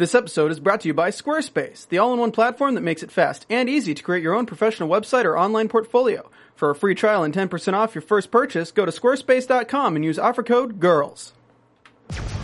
[0.00, 3.44] This episode is brought to you by Squarespace, the all-in-one platform that makes it fast
[3.50, 6.30] and easy to create your own professional website or online portfolio.
[6.56, 10.18] For a free trial and 10% off your first purchase, go to squarespace.com and use
[10.18, 11.32] offer code GIRLS.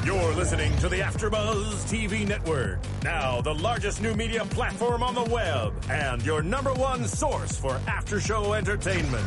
[0.04, 5.24] You're listening to the AfterBuzz TV Network, now the largest new media platform on the
[5.24, 9.24] web, and your number one source for after-show entertainment.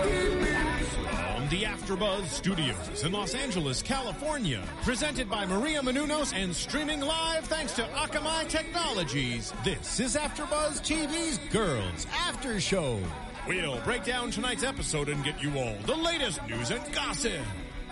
[0.00, 7.44] From the AfterBuzz Studios in Los Angeles, California, presented by Maria Menounos and streaming live
[7.44, 9.52] thanks to Akamai Technologies.
[9.62, 12.98] This is AfterBuzz TV's Girls After Show.
[13.46, 17.32] We'll break down tonight's episode and get you all the latest news and gossip.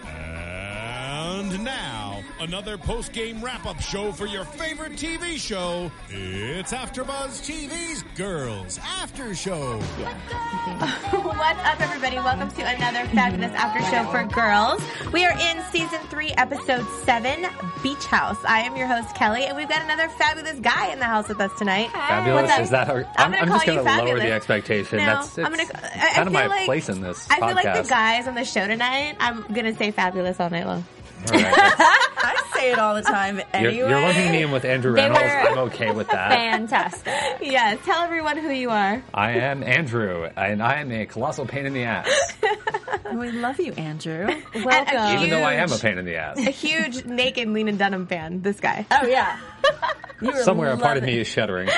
[0.06, 5.91] And now, another post-game wrap-up show for your favorite TV show.
[6.09, 9.79] It's AfterBuzz TV's Girls After Show.
[9.81, 12.17] What's up, everybody?
[12.17, 14.83] Welcome to another fabulous after show for girls.
[15.12, 17.47] We are in season three, episode seven,
[17.83, 18.39] Beach House.
[18.47, 21.41] I am your host, Kellie, and we've got another fabulous guy in the house with
[21.41, 21.91] us tonight.
[21.91, 22.59] Fabulous?
[22.59, 22.89] Is that?
[22.89, 24.98] Our, I'm I'm, gonna I'm just going to lower the expectation.
[24.98, 25.69] No, That's it's I'm gonna.
[25.73, 28.27] I, I kind of feel my like, place in this I feel like the guys
[28.29, 29.17] on the show tonight.
[29.20, 30.85] I'm gonna say fabulous all night long.
[31.33, 33.77] All right, I say it all the time anyway.
[33.77, 35.22] you're, you're lumping me in with Andrew They Reynolds.
[35.22, 36.30] were- I'm okay with that.
[36.30, 37.12] Fantastic.
[37.41, 39.02] Yes, tell everyone who you are.
[39.12, 42.08] I am Andrew, and I am a colossal pain in the ass.
[43.12, 44.27] We love you, Andrew.
[44.55, 45.19] Welcome.
[45.19, 46.39] Even though I am a pain in the ass.
[46.39, 48.42] a huge naked Lena Dunham fan.
[48.42, 48.86] This guy.
[48.91, 49.39] Oh yeah.
[50.20, 51.69] You were Somewhere a part of me is shuddering.
[51.69, 51.75] You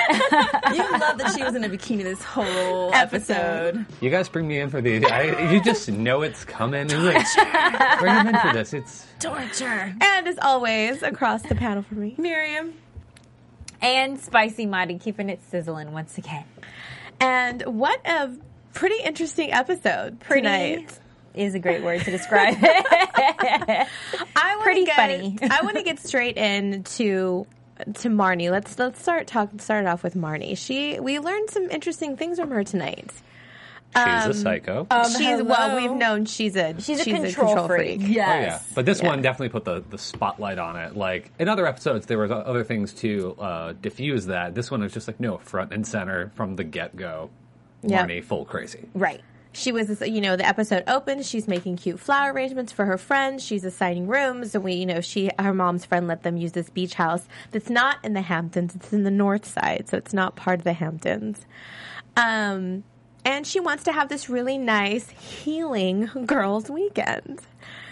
[0.99, 3.85] love that she was in a bikini this whole episode.
[4.01, 5.05] You guys bring me in for the.
[5.05, 6.87] I, you just know it's coming.
[6.89, 8.73] It's like, bring him in for this.
[8.73, 9.95] It's Torture.
[10.01, 12.73] And as always, across the panel for me, Miriam.
[13.79, 16.45] And Spicy Mari keeping it sizzling once again.
[17.19, 18.31] And what a
[18.73, 20.99] pretty interesting episode Pretty tonight.
[21.33, 22.85] Is a great word to describe it.
[24.35, 25.37] I wanna Pretty get, funny.
[25.41, 27.45] I want to get straight into
[27.95, 28.51] to Marnie.
[28.51, 30.57] Let's let's start talk start off with Marnie.
[30.57, 33.11] She we learned some interesting things from her tonight.
[33.95, 34.87] she's Um, a psycho.
[35.17, 38.01] she's well, we've known she's a She's a control freak.
[38.01, 40.95] Oh yeah, but this one definitely put the, the spotlight on it.
[40.95, 44.53] Like in other episodes, there was other things to uh, diffuse that.
[44.55, 47.29] This one was just like no front and center from the get go.
[47.83, 48.05] Yeah.
[48.05, 48.87] Marnie full crazy.
[48.93, 49.21] right.
[49.53, 51.27] She was, you know, the episode opens.
[51.27, 53.43] She's making cute flower arrangements for her friends.
[53.43, 56.69] She's assigning rooms, and we, you know, she, her mom's friend, let them use this
[56.69, 58.75] beach house that's not in the Hamptons.
[58.75, 61.45] It's in the North Side, so it's not part of the Hamptons.
[62.15, 62.83] Um,
[63.25, 67.41] and she wants to have this really nice healing girls' weekend.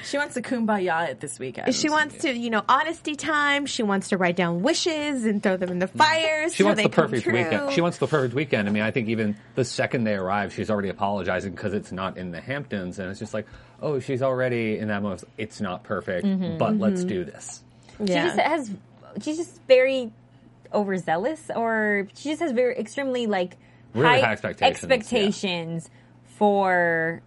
[0.03, 1.73] She wants to kumbaya it this weekend.
[1.75, 3.65] She wants to, you know, honesty time.
[3.65, 6.53] She wants to write down wishes and throw them in the fires.
[6.53, 7.73] She so wants they the perfect weekend.
[7.73, 8.67] She wants the perfect weekend.
[8.67, 12.17] I mean, I think even the second they arrive, she's already apologizing because it's not
[12.17, 13.45] in the Hamptons, and it's just like,
[13.81, 15.23] oh, she's already in that moment.
[15.37, 16.57] It's not perfect, Mm-hmm.
[16.57, 17.63] but let's do this.
[17.99, 18.71] She just has,
[19.21, 20.11] she's just very
[20.73, 23.57] overzealous, or she just has very extremely like
[23.93, 24.95] Really high expectations, yeah.
[24.95, 25.89] expectations
[26.37, 27.21] for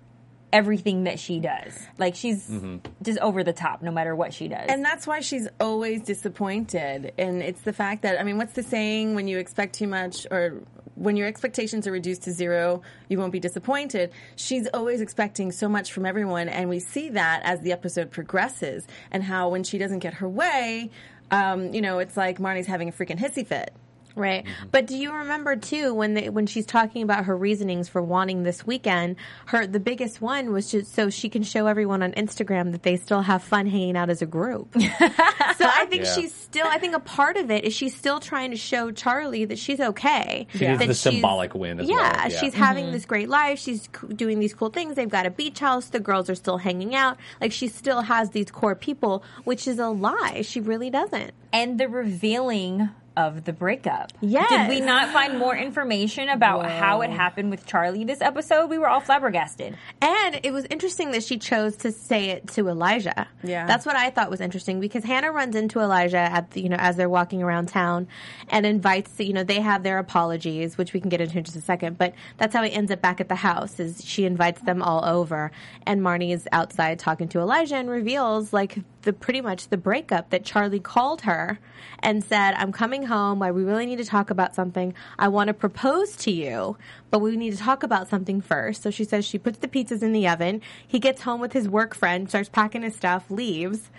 [0.53, 1.79] everything that she does.
[1.99, 2.79] Like she's Mm-hmm.
[3.03, 4.67] just over the top, no matter what she does.
[4.69, 7.13] And that's why she's always disappointed.
[7.19, 9.15] And it's the fact that, I mean, what's the saying?
[9.15, 10.63] When you expect too much or
[10.95, 14.13] when your expectations are reduced to zero, you won't be disappointed.
[14.37, 16.49] She's always expecting so much from everyone.
[16.49, 20.29] And we see that as the episode progresses and how when she doesn't get her
[20.29, 20.91] way,
[21.31, 23.73] um, you know, it's like Marnie's having a freaking hissy fit.
[24.15, 24.45] Right.
[24.45, 24.69] Mm-hmm.
[24.71, 28.43] But do you remember too when they, when she's talking about her reasonings for wanting
[28.43, 32.73] this weekend, her the biggest one was just so she can show everyone on Instagram
[32.73, 34.75] that they still have fun hanging out as a group.
[34.79, 36.15] so I think Yeah.
[36.15, 39.45] she's still I think a part of it is she's still trying to show Charlie
[39.47, 40.47] that she's okay.
[40.55, 42.31] She needs That the symbolic win as yeah, well.
[42.31, 42.93] Yeah, she's having mm-hmm.
[42.93, 43.59] this great life.
[43.59, 44.97] She's c- doing these cool things.
[44.97, 45.87] They've got a beach house.
[45.87, 47.17] The girls are still hanging out.
[47.41, 50.43] Like she still has these core people, which is a lie.
[50.43, 51.33] She really doesn't.
[51.53, 54.13] and the revealing of the breakup.
[54.21, 54.49] Yes.
[54.51, 58.71] Did we not find more information about how it happened with Charlie this episode?
[58.71, 59.77] We were all flabbergasted.
[60.01, 63.29] And it was interesting that she chose to say it to Elijah.
[63.43, 63.67] Yeah.
[63.67, 66.77] That's what I thought was interesting because Hannah runs into Elijah at the, you know,
[66.79, 68.09] as they're walking around town
[68.49, 71.57] and invites, you know, they have their apologies, which we can get into in just
[71.57, 74.61] a second, but that's how he ends up back at the house is she invites
[74.63, 75.51] them all over
[75.87, 80.31] and Marnie is outside talking to Elijah and reveals like the pretty much the breakup
[80.31, 81.59] that Charlie called her
[82.01, 83.43] and said, I'm coming home.
[83.43, 84.95] I we really need to talk about something.
[85.19, 86.77] I want to propose to you,
[87.11, 88.83] but we need to talk about something first.
[88.83, 90.61] So she says she puts the pizzas in the oven.
[90.87, 93.91] He gets home with his work friend, starts packing his stuff, leaves,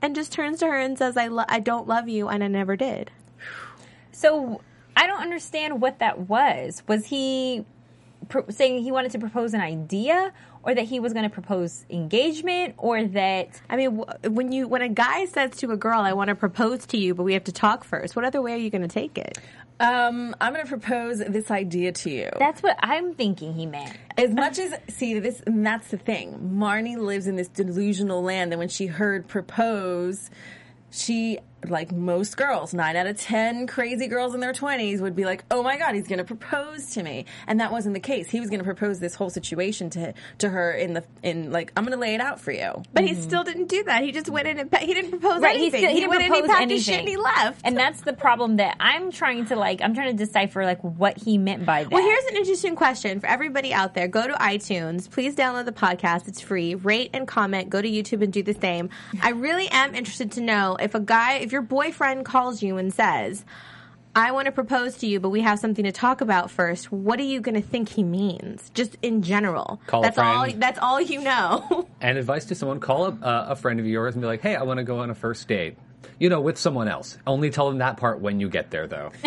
[0.00, 2.48] and just turns to her and says, I, lo- I don't love you, and I
[2.48, 3.10] never did.
[4.10, 4.60] So
[4.96, 6.82] I don't understand what that was.
[6.86, 7.64] Was he
[8.50, 10.32] saying he wanted to propose an idea,
[10.64, 14.68] or that he was going to propose engagement, or that I mean, wh- when you
[14.68, 17.32] when a guy says to a girl, "I want to propose to you, but we
[17.34, 19.38] have to talk first, what other way are you going to take it?
[19.80, 22.28] Um, I'm going to propose this idea to you.
[22.38, 23.96] that's what I'm thinking he meant.
[24.16, 26.52] as much as see this, and that's the thing.
[26.54, 30.30] Marnie lives in this delusional land, and when she heard propose,
[30.90, 31.38] she
[31.68, 35.44] like most girls, nine out of ten crazy girls in their twenties would be like,
[35.50, 38.30] "Oh my god, he's going to propose to me," and that wasn't the case.
[38.30, 41.72] He was going to propose this whole situation to to her in the in like,
[41.76, 43.22] "I'm going to lay it out for you." But he mm-hmm.
[43.22, 44.02] still didn't do that.
[44.02, 45.80] He just went in and pa- he didn't propose Right, he, anything.
[45.80, 47.60] still, he, didn't went in, he packed anything, his shit, and he left.
[47.64, 49.80] and that's the problem that I'm trying to like.
[49.82, 51.92] I'm trying to decipher like what he meant by that.
[51.92, 54.08] Well, here's an interesting question for everybody out there.
[54.08, 55.10] Go to iTunes.
[55.10, 56.28] Please download the podcast.
[56.28, 56.74] It's free.
[56.74, 57.70] Rate and comment.
[57.70, 58.90] Go to YouTube and do the same.
[59.22, 62.92] I really am interested to know if a guy, if your boyfriend calls you and
[62.92, 63.44] says,
[64.14, 66.92] I want to propose to you, but we have something to talk about first.
[66.92, 68.70] What are you going to think he means?
[68.74, 69.80] Just in general.
[69.86, 70.42] Call a that's all.
[70.44, 70.62] friend.
[70.62, 71.88] That's all you know.
[72.02, 74.56] And advice to someone: call a, uh, a friend of yours and be like, "Hey,
[74.56, 75.76] I want to go on a first date."
[76.18, 77.16] You know, with someone else.
[77.26, 79.12] Only tell them that part when you get there, though.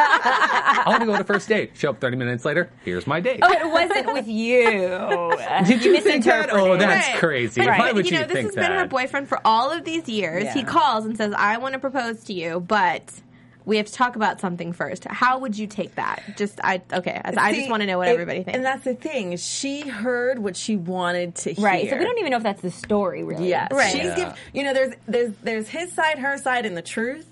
[0.22, 1.72] I want to go on a first date.
[1.74, 2.70] Show up 30 minutes later.
[2.84, 3.40] Here's my date.
[3.42, 4.62] Oh, it wasn't with you.
[5.66, 6.50] Did you, think that?
[6.52, 7.18] Oh, that's Right.
[7.18, 7.60] crazy.
[7.60, 7.78] Right.
[7.78, 8.68] Why would you you, know, this has that?
[8.68, 10.52] been her boyfriend for all of these years.
[10.52, 13.02] He calls and says, "I want to propose to you, but."
[13.66, 15.04] We have to talk about something first.
[15.04, 16.22] How would you take that?
[16.38, 17.20] Just I okay.
[17.22, 18.56] As I just want to know what it- everybody thinks.
[18.56, 19.36] And that's the thing.
[19.36, 21.64] She heard what she wanted to hear.
[21.64, 21.88] Right.
[21.88, 23.50] So we don't even know if that's the story, really.
[23.50, 23.68] Yes.
[23.70, 23.92] Right.
[23.92, 24.16] She's Yeah.
[24.16, 27.29] giv you know, there's there's there's his side, her side, and the truth.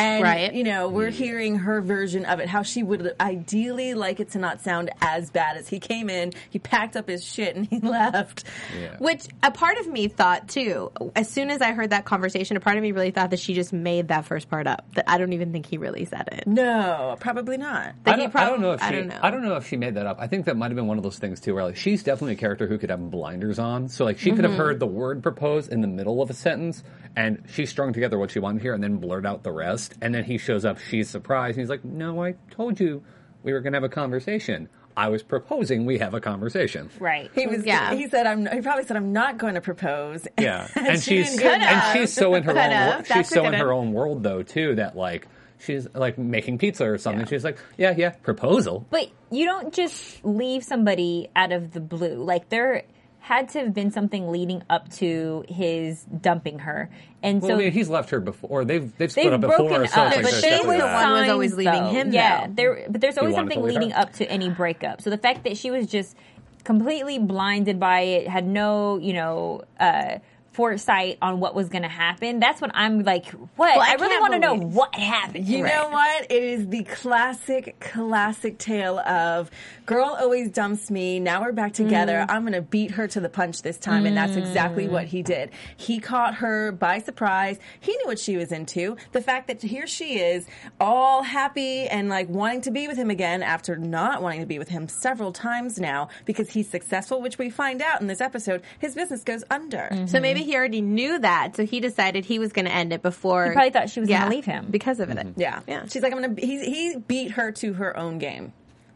[0.00, 0.52] And Right.
[0.54, 4.38] you know, we're hearing her version of it, how she would ideally like it to
[4.38, 7.78] not sound as bad as he came in, he packed up his shit and he
[7.80, 8.44] left.
[8.80, 8.96] Yeah.
[8.98, 10.90] Which a part of me thought too.
[11.14, 13.52] As soon as I heard that conversation, a part of me really thought that she
[13.54, 14.86] just made that first part up.
[14.94, 16.46] That I don't even think he really said it.
[16.46, 17.94] No, probably not.
[18.04, 18.86] That I don't, prob- I don't know if she.
[18.86, 19.18] I don't know.
[19.22, 20.16] I don't know if she made that up.
[20.18, 22.32] I think that might have been one of those things too, where like she's definitely
[22.34, 23.88] a character who could have blinders on.
[23.88, 24.60] So like she could have Mm-hmm.
[24.60, 26.82] heard the word propose in the middle of a sentence,
[27.16, 29.94] and she strung together what she wanted here, and then blurt out the rest.
[30.00, 33.02] And then he shows up, she's surprised, and he's like, "No, I told you
[33.42, 34.68] we were going to have a conversation.
[34.96, 37.30] I was proposing we have a conversation." Right.
[37.34, 37.64] He was.
[37.64, 37.94] Yeah.
[37.94, 41.36] He said, "I'm." He probably said, "I'm not going to propose." Yeah, and She she's
[41.36, 42.70] didn't and she's so in her Could've.
[42.72, 42.86] own.
[42.96, 45.26] wor- She's so in her own world though too that like
[45.58, 47.26] she's like making pizza or something.
[47.26, 52.22] She's like, "Yeah, yeah, proposal." But you don't just leave somebody out of the blue.
[52.22, 52.82] Like there
[53.20, 56.90] had to have been something leading up to his dumping her,
[57.22, 58.64] and Well, so I mean, he's left her before.
[58.64, 59.88] They've they've they've split up broken before, up.
[59.90, 61.90] so it's like but there's she was the one- was always signs, leaving though.
[61.90, 62.52] him, Yeah, though.
[62.54, 64.00] there, but there's always something leave leading her?
[64.00, 65.00] up to any breakup.
[65.02, 66.16] So the fact that she was just
[66.64, 69.62] completely blinded by it, had no, you know.
[69.78, 70.18] uh
[70.60, 73.94] foresight on what was going to happen that's what i'm like what Well, I i,
[73.94, 76.30] really want to know what happened You know what?
[76.30, 79.50] It is the classic, classic tale of
[79.86, 81.18] girl always dumps me.
[81.18, 82.18] Now we're back together.
[82.18, 82.26] Mm.
[82.28, 84.06] I'm going to beat her to the punch this time.
[84.06, 85.50] And that's exactly what he did.
[85.76, 87.58] He caught her by surprise.
[87.80, 88.96] He knew what she was into.
[89.12, 90.46] The fact that here she is,
[90.78, 94.58] all happy and like wanting to be with him again after not wanting to be
[94.58, 98.62] with him several times now because he's successful, which we find out in this episode,
[98.78, 99.88] his business goes under.
[100.06, 103.02] So maybe he already knew that, so he decided he was going to end it
[103.02, 103.46] before.
[103.46, 104.66] He probably thought she was gonna leave him.
[104.70, 105.16] because of it.
[105.16, 105.40] Mm-hmm.
[105.40, 105.60] Yeah.
[105.66, 105.86] Yeah.
[105.86, 108.52] She's like, I'm going to, he, he beat her to her own game.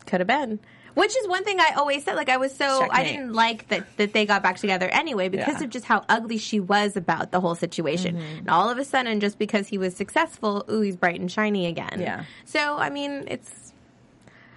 [0.07, 0.61] Could have been.
[0.95, 2.15] Which is one thing I always said.
[2.15, 5.59] Like I was so I didn't like that that they got back together anyway because
[5.59, 5.65] Yeah.
[5.65, 8.15] of just how ugly she was about the whole situation.
[8.17, 8.39] Mm-hmm.
[8.39, 11.67] And all of a sudden, just because he was successful, ooh, he's bright and shiny
[11.67, 11.97] again.
[11.99, 12.25] Yeah.
[12.45, 13.73] So I mean, it's.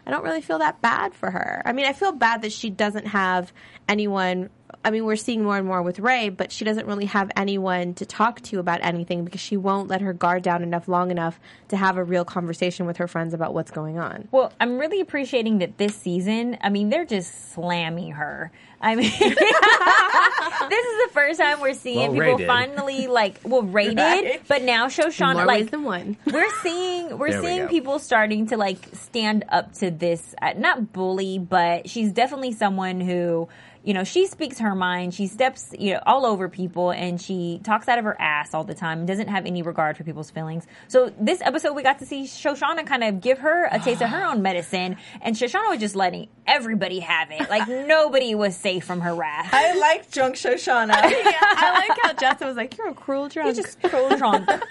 [0.05, 1.63] I don't really feel that bad for her.
[1.65, 3.51] I mean, I feel bad that she doesn't have
[3.89, 4.49] anyone.
[4.83, 7.93] I mean, we're seeing more and more with Ray, but she doesn't really have anyone
[7.95, 11.39] to talk to about anything because she won't let her guard down enough long enough
[11.69, 14.27] to have a real conversation with her friends about what's going on.
[14.31, 18.51] Well, I'm really appreciating that this season, I mean, they're just slamming her.
[18.79, 22.47] I mean, this is the first time we're seeing Well, people did.
[22.47, 24.41] finally like, well, rated, Right.
[24.47, 26.17] but now Shoshana, More like, ways than one.
[26.25, 27.67] we're seeing we're There seeing go.
[27.67, 32.99] people starting to like stand up to this uh, not bully but she's definitely someone
[33.01, 33.47] who
[33.87, 37.61] you know she speaks her mind she steps you know all over people and she
[37.63, 40.29] talks out of her ass all the time and doesn't have any regard for people's
[40.29, 44.01] feelings so this episode we got to see shoshana kind of give her a taste
[44.01, 48.57] of her own medicine and shoshana was just letting everybody have it like nobody was
[48.57, 50.89] safe from her wrath I like drunk Shoshana.
[50.89, 54.47] yeah, I like how Justin was like, "You're a cruel drunk." just cruel drunk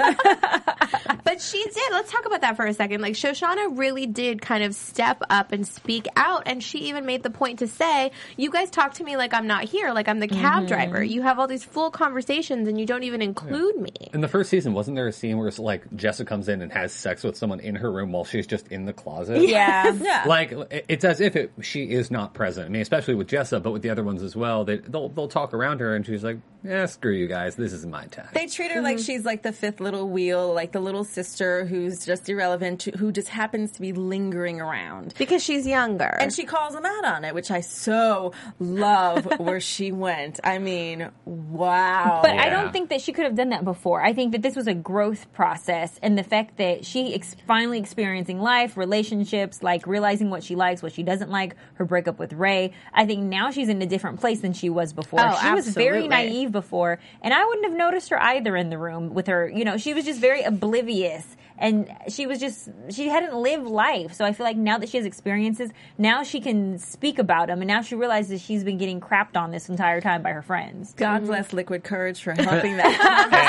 [1.25, 1.92] But she did.
[1.92, 3.00] Let's talk about that for a second.
[3.00, 7.25] Like Shoshana really did kind of step up and speak out, and she even made
[7.25, 10.18] the point to say, "You guys talk to me like I'm not here, like I'm
[10.20, 10.66] the cab Mm-hmm.
[10.66, 11.02] driver.
[11.02, 14.50] You have all these full conversations, and you don't even include me." In the first
[14.50, 17.36] season, wasn't there a scene where it's like Jessa comes in and has sex with
[17.36, 19.40] someone in her room while she's just in the closet?
[19.42, 19.92] Yeah.
[19.94, 20.25] Yeah.
[20.26, 20.52] Like
[20.88, 22.66] it's as if it, she is not present.
[22.66, 24.64] I mean, especially with Jessa, but with the other ones as well.
[24.64, 27.56] They, they'll they'll talk around her, and she's like, "Yeah, screw you guys.
[27.56, 29.04] This isn't my time." They treat her like mm-hmm.
[29.04, 33.28] she's like the fifth little wheel, like the little sister who's just irrelevant, who just
[33.28, 35.14] happens to be lingering around.
[35.18, 36.04] Because she's younger.
[36.04, 40.40] And she calls him out on it, which I so love where she went.
[40.44, 42.20] I mean, wow.
[42.23, 44.02] But I don't think that she could have done that before.
[44.02, 47.78] I think that this was a growth process, and the fact that she ex- finally
[47.78, 52.32] experiencing life, relationships, like realizing what she likes, what she doesn't like, her breakup with
[52.32, 52.73] Ray.
[52.92, 55.20] I think now she's in a different place than she was before.
[55.23, 58.78] Oh, she was very naive before, and I wouldn't have noticed her either in the
[58.78, 59.48] room with her.
[59.48, 61.25] You know, she was just very oblivious.
[61.58, 64.12] And she was just, she hadn't lived life.
[64.12, 67.62] So I feel like now that she has experiences, now she can speak about them.
[67.62, 70.92] And now she realizes she's been getting crapped on this entire time by her friends.
[70.98, 72.86] God bless Liquid Courage for helping that.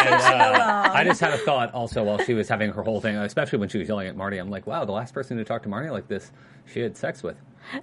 [0.08, 3.18] And, uh, I just had a thought also while she was having her whole thing,
[3.18, 4.40] especially when she was yelling at Marnie.
[4.40, 6.32] I'm like, wow, the last person to talk to Marnie like this,
[6.66, 7.36] she had sex with.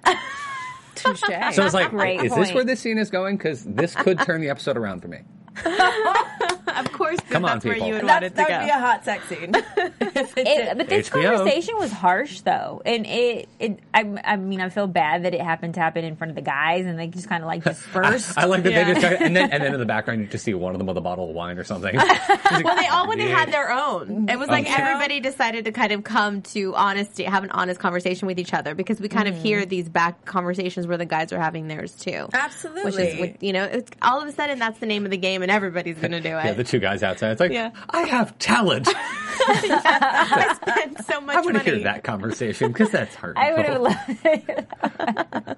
[0.95, 1.21] Touche.
[1.53, 2.55] So I was like, Great is this point.
[2.55, 3.37] where this scene is going?
[3.37, 5.19] Because this could turn the episode around for me.
[6.67, 7.87] of course, Come on, that's where people.
[7.87, 8.57] you would That's, want it to that go.
[8.57, 9.51] would be a hot sex scene.
[9.55, 11.35] If it It, but this HBO.
[11.35, 13.79] conversation was harsh, though, and it, it.
[13.93, 16.41] I, I mean, I feel bad that it happened to happen in front of the
[16.41, 18.37] guys, and they just kind of like dispersed.
[18.37, 18.83] I like that Yeah.
[18.85, 20.79] they just tried, and then and then in the background you just see one of
[20.79, 21.95] them with a bottle of wine or something.
[21.95, 24.29] well, they all went and had their own.
[24.29, 24.81] It was oh, like Okay.
[24.81, 28.73] everybody decided to kind of come to honesty, have an honest conversation with each other
[28.75, 29.69] because we kind of hear mm-hmm.
[29.69, 32.27] these back conversations where the guys are having theirs too.
[32.33, 32.83] Absolutely.
[32.85, 32.95] Which
[33.35, 35.51] is, you know, it's, all of a sudden that's the name of the game and
[35.51, 36.43] everybody's going to do it.
[36.45, 36.57] Yeah, it.
[36.57, 37.31] the two guys outside.
[37.31, 37.71] It's like, Yeah.
[37.89, 38.87] I have talent.
[39.47, 43.43] I spent so much I want to hear that conversation because that's hurtful.
[43.43, 44.67] I would have loved it.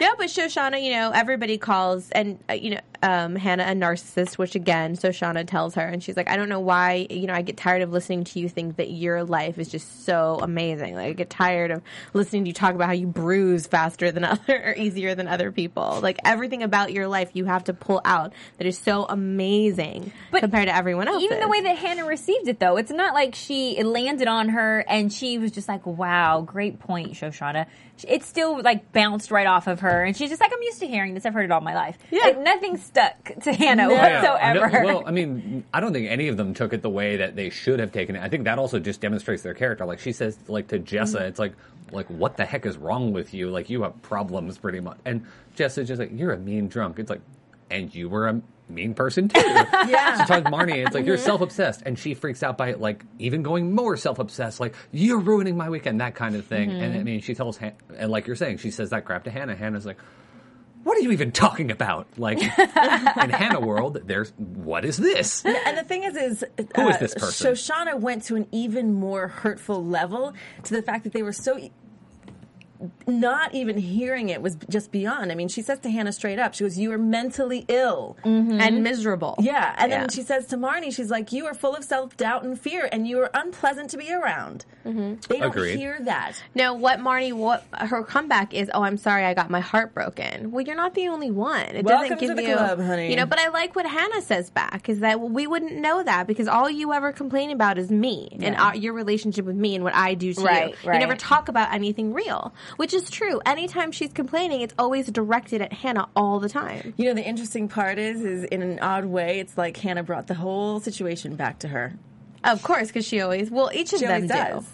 [0.00, 4.36] Yeah, but Shoshana, you know, everybody calls and uh, you know um, Hannah a narcissist,
[4.38, 7.42] which again, Shoshana tells her, and she's like, I don't know why, you know, I
[7.42, 10.94] get tired of listening to you think that your life is just so amazing.
[10.94, 11.82] Like I get tired of
[12.12, 15.52] listening to you talk about how you bruise faster than other or easier than other
[15.52, 16.00] people.
[16.02, 20.42] Like everything about your life, you have to pull out that is so amazing But
[20.56, 21.22] compared to everyone else.
[21.22, 24.50] Even the way that Hannah received it, though, it's not like she it landed on
[24.50, 27.66] her and she was just like, "Wow, great point, Shoshana."
[28.06, 30.86] It still like bounced right off of her, and she's just like, "I'm used to
[30.86, 31.26] hearing this.
[31.26, 32.24] I've heard it all my life." Yeah.
[32.24, 34.22] Like, nothing stuck to Hannah Yeah.
[34.22, 34.82] whatsoever.
[34.82, 37.36] No, well, I mean, I don't think any of them took it the way that
[37.36, 38.22] they should have taken it.
[38.22, 39.84] I think that also just demonstrates their character.
[39.84, 41.24] Like she says, like to Jessa, mm-hmm.
[41.24, 41.52] it's like,
[41.92, 43.50] like what the heck is wrong with you?
[43.50, 44.98] Like you have problems, pretty much.
[45.04, 45.24] And
[45.56, 46.98] Jessa's just like, you're a mean drunk.
[46.98, 47.22] It's like,
[47.70, 49.40] and you were a mean person too.
[49.44, 50.20] yeah.
[50.20, 53.04] She tells Marnie, it's like you're self obsessed, and she freaks out by it, like
[53.18, 56.70] even going more self obsessed, like you're ruining my weekend, that kind of thing.
[56.70, 59.30] And I mean, she tells, Han- and like you're saying, she says that crap to
[59.30, 59.56] Hannah.
[59.56, 59.98] Hannah's like.
[60.82, 62.06] What are you even talking about?
[62.16, 65.44] Like in Hannah world, there's what is this?
[65.44, 66.44] And the thing is, is
[66.76, 67.52] Who is uh, this person?
[67.52, 70.32] Shoshana went to an even more hurtful level
[70.62, 71.58] to the fact that they were so.
[73.06, 75.30] Not even hearing it was just beyond.
[75.32, 78.16] I mean, she says to Hannah straight up, she goes, You are mentally ill.
[78.24, 79.36] and miserable.
[79.40, 79.74] Yeah.
[79.78, 82.58] And then she says to Marnie, She's like, You are full of self doubt and
[82.60, 84.64] fear, and you are unpleasant to be around.
[84.84, 85.78] They don't Agreed.
[85.78, 86.40] hear that.
[86.54, 88.70] No, what Marnie, what her comeback is?
[88.72, 90.50] Oh, I'm sorry, I got my heart broken.
[90.52, 91.60] Well, you're not the only one.
[91.60, 93.10] It Welcome doesn't to give the you, club, honey.
[93.10, 96.02] You know, but I like what Hannah says back is that well, we wouldn't know
[96.02, 99.74] that because all you ever complain about is me and uh, your relationship with me
[99.74, 100.88] and what I do to Right, you.
[100.88, 100.94] right.
[100.94, 103.40] You never talk about anything real, which is true.
[103.46, 106.94] Anytime she's complaining, it's always directed at Hannah all the time.
[106.96, 110.26] You know, the interesting part is, is in an odd way, it's like Hannah brought
[110.26, 111.94] the whole situation back to her.
[112.44, 114.36] Of course, because she always well, each of She them always do.
[114.36, 114.66] does.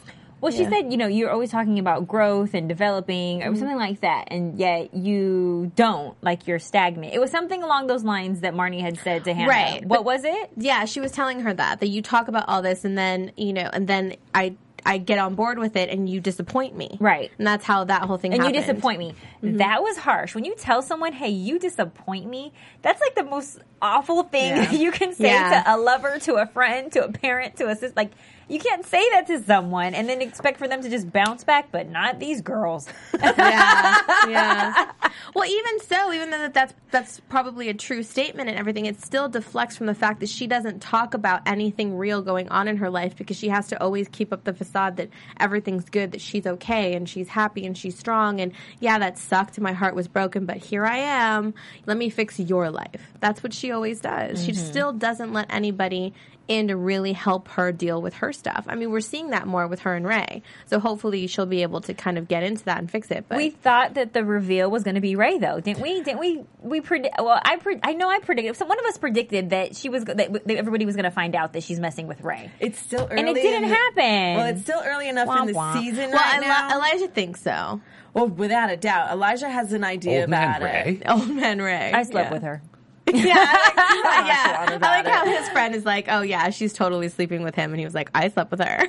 [0.43, 3.59] Well, she said, you know, you're always talking about growth and developing or mm-hmm.
[3.61, 7.15] something like that, and yet you don't, like you're stagnant.
[7.15, 9.49] It was something along those lines that Marnie had said to Hannah.
[9.49, 10.51] Right, What but- was it?
[10.57, 13.53] Yeah, she was telling her that that you talk about all this and then you
[13.53, 16.97] know, and then I I get on board with it and you disappoint me.
[17.01, 17.31] Right.
[17.39, 18.33] and that's how that whole thing.
[18.33, 18.57] And happened.
[18.57, 19.15] you disappoint me.
[19.43, 19.59] Mm-hmm.
[19.59, 20.35] That was harsh.
[20.35, 24.71] When you tell someone, hey, you disappoint me, that's like the most awful thing Yeah.
[24.85, 25.63] you can say Yeah.
[25.65, 27.95] to a lover, to a friend, to a parent, to a sister.
[27.97, 28.11] Like,
[28.53, 31.73] you can't say that to someone and then expect for them to just bounce back,
[31.73, 32.87] but not these girls.
[33.23, 34.93] yeah, yeah.
[35.35, 39.31] Well, even so, even though that's that's probably a true statement and everything, it still
[39.31, 42.91] deflects from the fact that she doesn't talk about anything real going on in her
[42.91, 45.09] life because she has to always keep up the facade that
[45.41, 48.39] everything's good, that she's okay and she's happy and she's strong.
[48.39, 49.59] And yeah, that sucked.
[49.61, 51.55] My heart was broken, but here I am.
[51.87, 53.13] Let me fix your life.
[53.21, 54.45] That's what she always does.
[54.45, 54.67] She mm-hmm.
[54.67, 56.13] still doesn't let anybody
[56.49, 58.65] in to really help her deal with her stuff.
[58.69, 60.43] I mean, we're seeing that more with her and Ray.
[60.67, 63.27] So hopefully she'll be able to kind of get into that and fix it.
[63.29, 66.03] But We thought that the reveal was going to be Ray, though, didn't we?
[66.03, 66.45] Didn't we?
[66.61, 67.17] We predict.
[67.19, 68.57] Well, I pre- I know I predicted.
[68.57, 71.11] So one of us predicted that she was go- that, that everybody was going to
[71.11, 72.51] find out that she's messing with Ray.
[72.61, 73.21] It's still early.
[73.21, 74.37] And it didn't the- happen.
[74.37, 75.75] Well, it's still early enough Womp in the womp.
[75.75, 76.75] season well, right Eli- now.
[76.77, 77.81] Elijah thinks so.
[78.15, 80.65] well, without a doubt, Elijah has an idea Old man about it.
[80.87, 81.01] Ray.
[81.07, 81.93] Old man Ray.
[81.93, 82.33] I slept Yeah.
[82.35, 82.63] with her.
[83.23, 84.67] Yeah, I yeah.
[84.69, 85.39] I about like how it.
[85.39, 88.11] his friend is like, "Oh yeah, she's totally sleeping with him," and he was like,
[88.15, 88.87] "I slept with her."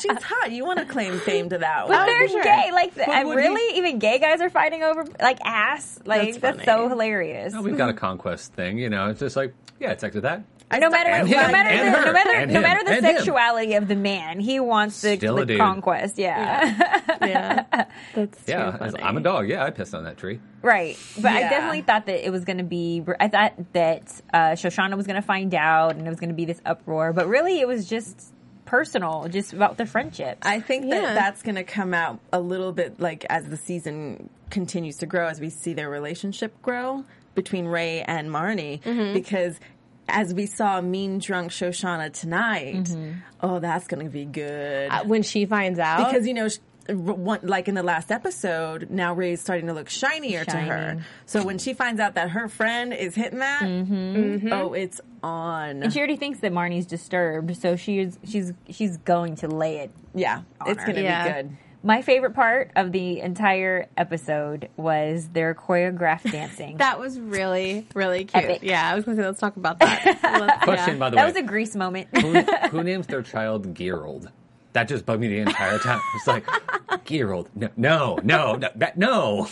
[0.00, 0.50] She's hot.
[0.50, 2.06] You want to claim fame to that oh, But one?
[2.06, 2.42] they're sure.
[2.42, 2.70] gay.
[2.72, 6.00] Like, the, But I would really, even gay guys are fighting over like ass.
[6.04, 7.52] Like, That's that's, so hilarious.
[7.52, 9.08] No, we've got a conquest thing, you know.
[9.10, 10.42] It's just like, yeah, it's sex with that.
[10.72, 13.16] No matter, And no him, matter, the, her, no matter, no matter the and him.
[13.16, 16.18] sexuality of the man, he wants the, the conquest.
[16.18, 19.02] Yeah, yeah, that's Yeah, too funny.
[19.02, 19.48] I'm a dog.
[19.48, 20.40] Yeah, I pissed on that tree.
[20.62, 20.96] right.
[21.16, 23.04] But I definitely thought that it was going to be.
[23.20, 26.34] I thought that uh, Shoshana was going to find out, and it was going to
[26.36, 27.12] be this uproar.
[27.12, 28.32] But really, it was just
[28.64, 30.38] personal, just about the friendship.
[30.42, 31.00] I think Yeah.
[31.02, 35.06] that that's going to come out a little bit like as the season continues to
[35.06, 37.04] grow, as we see their relationship grow
[37.34, 39.12] between Ray and Marnie, Mm-hmm.
[39.12, 39.60] because
[40.08, 43.12] as we saw Mean Drunk Shoshana tonight, Mm-hmm.
[43.40, 44.90] oh, that's going to be good.
[44.90, 46.58] Uh, when she finds out, because you know sh-
[46.88, 51.02] r- one, like in the last episode now ray's starting to look shinier to her
[51.24, 54.52] so when she finds out that her friend is hitting that Mm-hmm.
[54.52, 59.36] oh it's on and she already thinks that Marnie's disturbed, so she's she's she's going
[59.36, 60.86] to lay it yeah it's her.
[60.88, 61.24] gonna Yeah.
[61.24, 66.78] be good My favorite part of the entire episode was their choreographed dancing.
[66.78, 68.42] that was really, really cute.
[68.42, 68.60] Epic.
[68.62, 70.60] Yeah, I was gonna say, let's talk about that.
[70.64, 70.98] Question, yeah.
[70.98, 71.32] by the that way.
[71.32, 72.08] That was a grease moment.
[72.16, 74.30] who, who names their child Gerald?
[74.72, 76.00] That just bugged me the entire time.
[76.16, 76.48] It's like,
[77.04, 77.50] Gerald.
[77.54, 78.70] No, no, no, no.
[78.76, 79.48] that- no.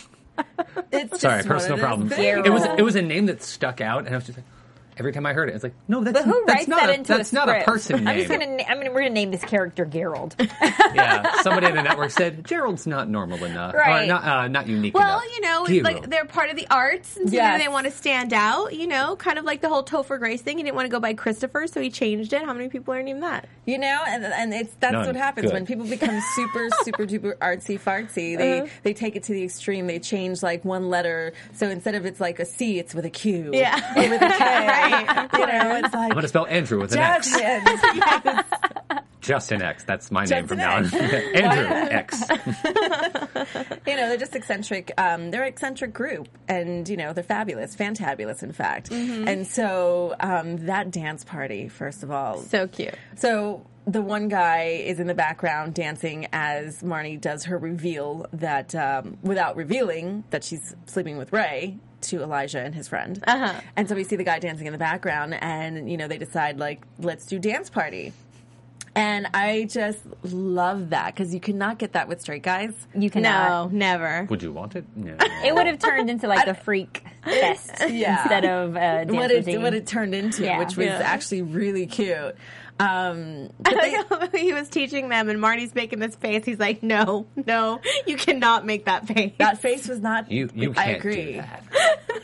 [0.90, 2.12] it's Sorry, just personal one of problem.
[2.12, 4.46] It was it was a name that stuck out, and I was just like,
[4.98, 6.90] every time I heard it, it's like, no, that's But who that's writes not that
[6.90, 7.66] a, into that's a not a script?
[7.66, 8.56] person I'm just gonna.
[8.56, 10.34] na- I mean, we're gonna name this character Gerald.
[10.62, 14.06] yeah, somebody at the network said Gerald's not normal enough, or Right.
[14.08, 15.06] not uh, not unique enough.
[15.06, 15.34] Well, enough.
[15.34, 16.02] you know, Gerald.
[16.02, 17.60] like they're part of the arts, and so Yes.
[17.60, 18.74] they want to stand out.
[18.74, 20.56] You know, kind of like the whole Topher Grace thing.
[20.58, 22.42] He didn't want to go by Christopher, so he changed it.
[22.44, 23.48] How many people are named that?
[23.64, 25.06] you know and, and it's that's None.
[25.06, 25.52] what happens Good.
[25.52, 29.86] when people become super super duper artsy fartsy they they take it to the extreme
[29.86, 33.10] they change like one letter so instead of it's like a c it's with a
[33.10, 33.76] q Yeah.
[33.96, 34.81] or with a k Right.
[34.90, 37.30] You know it's like I'm gonna spell Andrew with an X.
[37.30, 37.78] Justin.
[37.94, 38.44] Yes.
[39.20, 39.84] Justin X.
[39.84, 41.14] That's my name from Justin now on.
[41.34, 42.24] Andrew X.
[43.86, 44.92] you know, they're just eccentric.
[44.98, 48.90] Um, they're an eccentric group, and you know, they're fabulous, fantabulous, in fact.
[48.90, 49.28] Mm-hmm.
[49.28, 52.94] And so um, that dance party, first of all, So cute.
[53.14, 58.74] so the one guy is in the background dancing as Marnie does her reveal that,
[58.74, 63.22] um, without revealing that she's sleeping with Ray to Elijah and his friend.
[63.26, 63.60] Uh-huh.
[63.76, 66.58] And so we see the guy dancing in the background, and you know they decide
[66.58, 68.12] like, let's do dance party.
[68.94, 72.74] And I just love that because you cannot get that with straight guys.
[72.94, 74.26] You No, never.
[74.28, 74.84] Would you want it?
[74.94, 75.16] No.
[75.42, 78.20] It would have turned into like a freak fest Yeah.
[78.20, 79.62] instead of uh, dance what it routine.
[79.62, 80.58] what it turned into, Yeah.
[80.58, 81.00] which was Yeah.
[81.02, 82.36] actually really cute.
[82.82, 86.44] Um, I like he was teaching them, and Marnie's making this face.
[86.44, 90.30] He's like, "No, no, you cannot make that face." that face was not.
[90.30, 91.24] You you I can't agree.
[91.32, 91.64] do that.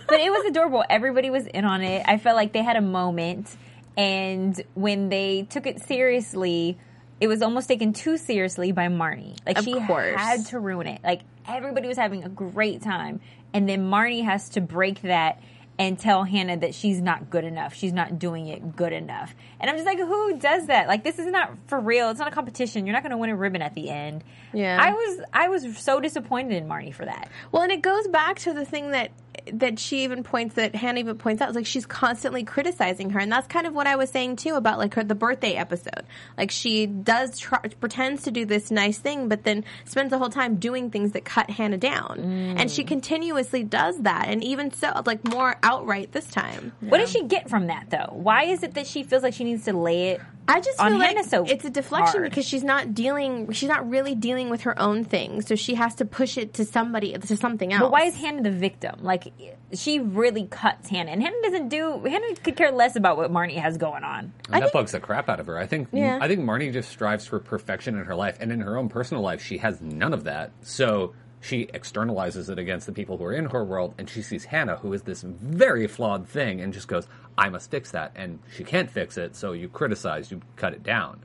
[0.09, 0.85] but it was adorable.
[0.89, 2.03] Everybody was in on it.
[2.07, 3.57] I felt like they had a moment,
[3.97, 6.79] and when they took it seriously,
[7.21, 9.37] it was almost taken too seriously by Marnie.
[9.47, 10.17] Like Of she course.
[10.19, 11.01] had to ruin it.
[11.05, 13.21] Like everybody was having a great time,
[13.53, 15.41] and then Marnie has to break that
[15.79, 17.75] and tell Hannah that she's not good enough.
[17.75, 19.35] She's not doing it good enough.
[19.61, 20.89] And I'm just like, who does that?
[20.89, 22.11] Like this is not for real.
[22.11, 22.87] It's not a competition.
[22.87, 24.25] You're not going to win a ribbon at the end.
[24.53, 24.79] Yeah.
[24.81, 27.29] I was I was so disappointed in Marnie for that.
[27.53, 29.13] Well, and it goes back to the thing that
[29.55, 33.21] that she even points that Hannah even points out is like she's constantly criticizing her,
[33.21, 36.05] and that's kind of what I was saying too about like her the birthday episode.
[36.37, 40.31] Like she does try, pretends to do this nice thing, but then spends the whole
[40.31, 42.61] time doing things that cut Hannah down, mm.
[42.61, 46.73] and she continuously does that, and even so, like more outright this time.
[46.81, 48.11] What does she get from that though?
[48.13, 50.99] Why is it that she feels like she needs to lay it I just feel
[50.99, 52.31] like so it's a deflection hard?
[52.31, 53.53] because she's not dealing.
[53.53, 56.65] She's not really dealing with her own thing, so she has to push it to
[56.65, 57.83] somebody to something else.
[57.83, 58.97] But why is Hannah the victim?
[59.03, 59.33] Like
[59.75, 62.03] she really cuts Hannah, and Hannah doesn't do.
[62.05, 64.33] Hannah could care less about what Marnie has going on.
[64.51, 65.59] And that bugs the crap out of her.
[65.59, 66.19] I think Yeah.
[66.21, 69.23] I think Marnie just strives for perfection in her life, and in her own personal
[69.23, 70.53] life, she has none of that.
[70.63, 74.45] So she externalizes it against the people who are in her world, and she sees
[74.47, 78.41] Hannah, who is this very flawed thing, and just goes, "I must fix that," and
[78.55, 81.21] she can't fix it, so you criticize, you cut it down.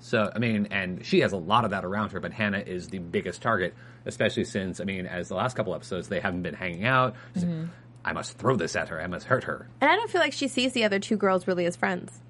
[0.00, 2.88] So I mean, and she has a lot of that around her, but Hannah is
[2.88, 3.74] the biggest target,
[4.06, 7.14] especially since I mean, as the last couple episodes, they haven't been hanging out.
[7.34, 7.64] Like, mm-hmm.
[8.04, 9.00] I must throw this at her.
[9.02, 9.68] I must hurt her.
[9.80, 12.20] And I don't feel like she sees the other two girls really as friends.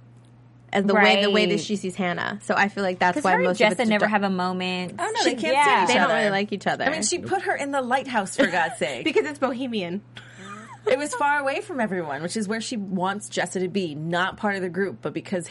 [0.72, 2.38] As the way the way that she sees Hannah.
[2.42, 4.30] So I feel like that's why her and most Jessa of never just- have a
[4.30, 4.94] moment.
[4.98, 5.62] Oh, no, She- they can't yeah.
[5.64, 6.84] stand each They don't really like each other.
[6.84, 9.04] I mean, she put her in the lighthouse for God's sake.
[9.04, 10.02] because it's bohemian.
[10.86, 14.36] it was far away from everyone, which is where she wants Jessa to be, not
[14.36, 15.48] part of the group, but because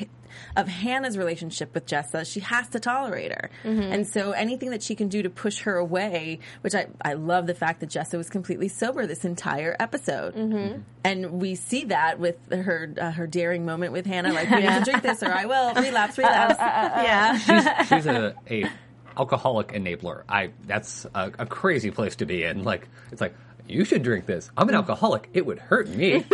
[0.56, 3.50] of Hannah's relationship with Jessa, she has to tolerate her.
[3.64, 7.48] And so anything that she can do to push her away, which I, I love
[7.48, 10.84] the fact that Jessa was completely sober this entire episode.
[11.04, 14.68] And we see that with her uh, her daring moment with Hannah, like, you need
[14.68, 15.74] to drink this or I will.
[15.74, 16.56] Relapse, relapse.
[16.60, 17.38] yeah.
[17.38, 18.70] she's she's a, a
[19.18, 20.24] alcoholic enabler.
[20.30, 22.64] I that's a, a crazy place to be in.
[22.64, 23.36] Like it's like
[23.68, 24.50] you should drink this.
[24.58, 24.80] I'm an mm.
[24.80, 25.30] alcoholic.
[25.34, 26.22] It would hurt me.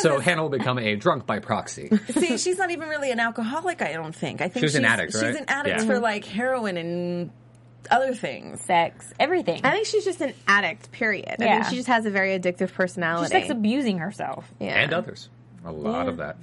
[0.00, 1.90] so Hannah will become a drunk by proxy.
[2.10, 4.40] See, she's not even really an alcoholic, I don't think.
[4.40, 5.86] I think She's she's an addict, She's an addict Yeah.
[5.86, 7.30] for like heroin and
[7.90, 8.60] other things.
[8.62, 9.60] sex, everything.
[9.64, 11.36] I think she's just an addict, period.
[11.40, 11.54] I Yeah.
[11.54, 13.34] think she just has a very addictive personality.
[13.34, 14.50] She's like abusing herself.
[14.58, 14.80] yeah.
[14.80, 15.28] And others.
[15.64, 16.36] A lot of that.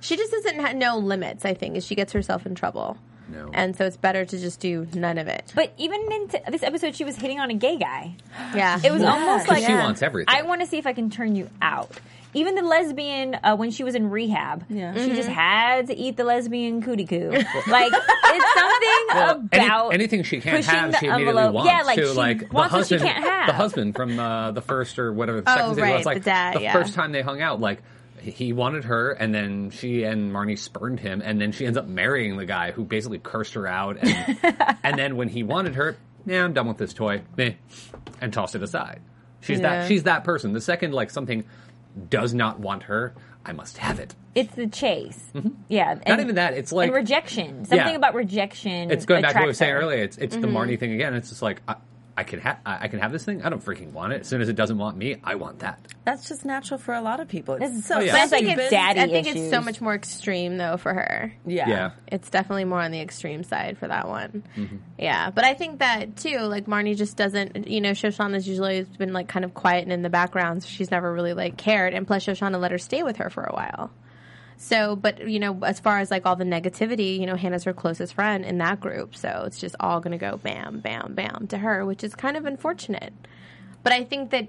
[0.00, 2.96] She just doesn't ha- know limits, I think, is she gets herself in trouble.
[3.32, 3.50] No.
[3.52, 5.52] And so it's better to just do none of it.
[5.54, 8.14] But even in t- this episode, she was hitting on a gay guy.
[8.54, 8.80] Yeah.
[8.82, 10.34] It was almost like she wants everything.
[10.34, 11.90] I want to see if I can turn you out.
[12.32, 14.94] Even the lesbian, uh, when she was in rehab, Yeah.
[14.94, 17.30] she just had to eat the lesbian cootie coo.
[17.68, 21.54] like it's something Well, any- about anything she can't have, the she immediately envelope.
[21.54, 21.70] wants.
[21.72, 23.46] Yeah, like to, she like the wants what she husband, can't have.
[23.48, 26.18] the husband from uh, the first or whatever the Oh, second season right, was like
[26.18, 26.72] the dad, the yeah.
[26.72, 27.60] first time they hung out.
[27.60, 27.82] Like
[28.20, 31.86] he wanted her, and then she and Marnie spurned him, and then she ends up
[31.86, 33.98] marrying the guy who basically cursed her out.
[34.00, 34.38] And,
[34.82, 37.52] and then when he wanted her, yeah, I'm done with this toy, meh,
[38.20, 39.00] and tossed it aside.
[39.40, 39.80] She's Yeah.
[39.80, 40.52] that she's that person.
[40.52, 41.44] The second like something
[42.08, 44.14] does not want her, I must have it.
[44.34, 45.18] it's the chase.
[45.34, 45.48] Mm-hmm.
[45.68, 46.54] Yeah, Not and- even that.
[46.54, 47.64] It's like rejection.
[47.64, 47.96] Something Yeah.
[47.96, 48.90] about rejection.
[48.90, 49.80] It's going back to what I was attracts saying her.
[49.80, 50.04] earlier.
[50.04, 50.56] It's it's the mm-hmm.
[50.56, 51.14] Marnie thing again.
[51.14, 51.76] It's just like I,
[52.20, 53.42] I can have I I can have this thing.
[53.42, 54.20] I don't freaking want it.
[54.20, 55.78] As soon as it doesn't want me, I want that.
[56.04, 57.54] That's just natural for a lot of people.
[57.60, 58.14] It's so Oh, yeah.
[58.14, 61.32] I Sounds think it's, daddy I think it's so much more extreme though for her.
[61.46, 61.68] yeah.
[61.68, 61.90] Yeah.
[62.08, 64.42] It's definitely more on the extreme side for that one.
[64.56, 64.76] Mm-hmm.
[64.98, 69.12] Yeah, but I think that too, like Marnie just doesn't, you know, Shoshana's usually been
[69.12, 71.94] like kind of quiet and in the background, so she's never really like cared.
[71.94, 73.90] And plus, Shoshana let her stay with her for a while.
[74.62, 77.72] So, but you know, as far as like all the negativity, you know, Hannah's her
[77.72, 81.46] closest friend in that group, so it's just all going to go bam, bam, bam
[81.48, 83.14] to her, which is kind of unfortunate.
[83.82, 84.48] But I think that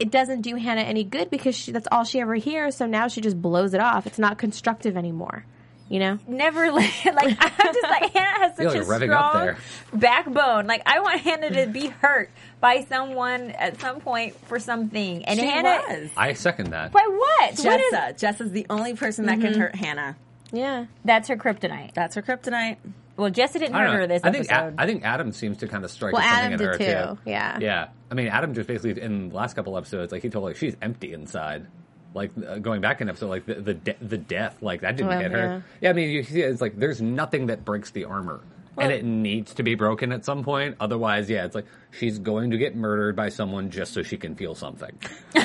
[0.00, 2.74] it- doesn't do Hannah any good because she, that's all she ever hears.
[2.74, 4.08] So now she just blows it off.
[4.08, 5.46] It's not constructive anymore.
[5.88, 6.18] You know?
[6.26, 9.58] never like, like I'm just like Hannah has such Feel a you're revving strong there.
[9.92, 10.66] backbone.
[10.66, 15.38] Like I want Hannah to be hurt by someone at some point for something, and
[15.38, 15.82] She Hannah.
[15.88, 16.10] was.
[16.16, 16.92] I second that.
[16.92, 17.58] By what?
[17.58, 18.18] What is- Jessa.
[18.18, 19.60] Jessa's the only person that can mm-hmm.
[19.60, 20.16] hurt Hannah.
[20.52, 20.86] Yeah.
[21.04, 21.92] that's her kryptonite.
[21.94, 22.78] That's her kryptonite.
[23.16, 24.74] Well, Jessa didn't hurt her this I think episode.
[24.78, 27.18] A- I think Adam seems to kind of strike Well, something Adam in her too,
[27.26, 27.58] yeah.
[27.58, 27.88] Yeah.
[28.10, 30.76] I mean, Adam just basically in the last couple episodes, like he told like she's
[30.80, 31.66] empty inside.
[32.14, 35.10] Like uh, going back an episode, like the the, de- the death, like that didn't
[35.10, 35.62] Well, hit her.
[35.80, 35.90] Yeah.
[35.90, 38.40] I mean, you see, it's like there's nothing that breaks the armor.
[38.78, 40.76] and it needs to be broken at some point.
[40.80, 44.34] Otherwise, yeah, it's like she's going to get murdered by someone just so she can
[44.34, 44.92] feel something.
[45.34, 45.44] Or is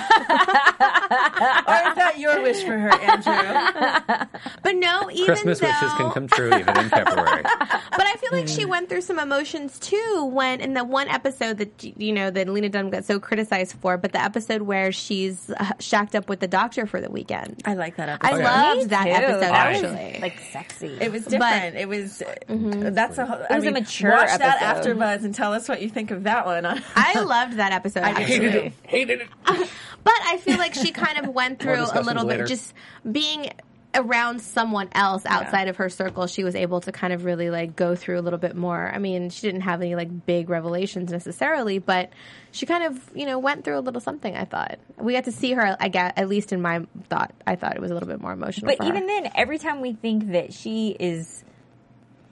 [1.95, 4.27] that your wish for her, Andrew?
[4.61, 7.43] But no, even Christmas though, wishes can come true even in February.
[7.95, 11.59] But I feel like she went through some emotions too when in the one episode
[11.59, 15.51] that you know that Lena Dunham got so criticized for, but the episode where she's
[15.51, 17.61] uh, shacked up with the doctor for the weekend.
[17.65, 18.39] I like that I episode.
[18.39, 18.73] yeah.
[18.73, 19.11] loved that Too.
[19.11, 20.21] episode That was, actually.
[20.21, 20.97] like sexy.
[20.99, 21.75] It was different.
[21.75, 23.47] it was that's a.
[23.51, 24.97] It was a mature watch that episode.
[24.97, 26.65] AfterBuzz and tell us what you think of that one.
[26.95, 28.03] I loved that episode.
[28.03, 28.69] I did actually.
[28.69, 28.75] too.
[28.83, 29.29] Hated it.
[30.03, 32.43] But I feel like she kind of went through a little later.
[32.43, 32.73] bit just
[33.09, 33.49] being
[33.95, 36.27] around someone else outside of her circle.
[36.27, 38.91] She was able to kind of really like go through a little bit more.
[38.93, 42.09] I mean, she didn't have any like big revelations necessarily, but
[42.51, 44.79] she kind of, you know, went through a little something, I thought.
[44.97, 47.81] We got to see her, I guess, at least in my thought, I thought it
[47.81, 48.71] was a little bit more emotional.
[48.71, 48.89] But for her.
[48.89, 51.43] even then, every time we think that she is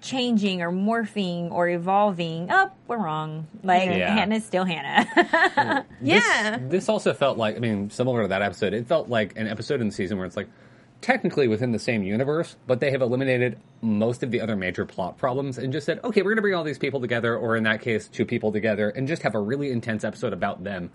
[0.01, 3.47] changing or morphing or evolving, oh, we're wrong.
[3.63, 4.13] Like Yeah.
[4.15, 5.85] Hannah's still Hannah.
[6.01, 6.57] yeah.
[6.57, 9.47] This, this also felt like, I mean, similar to that episode, it felt like an
[9.47, 10.49] episode in the season where it's like
[11.01, 15.17] technically within the same universe, but they have eliminated most of the other major plot
[15.17, 17.63] problems and just said, okay, we're going to bring all these people together, or in
[17.63, 20.91] that case, two people together, and just have a really intense episode about them.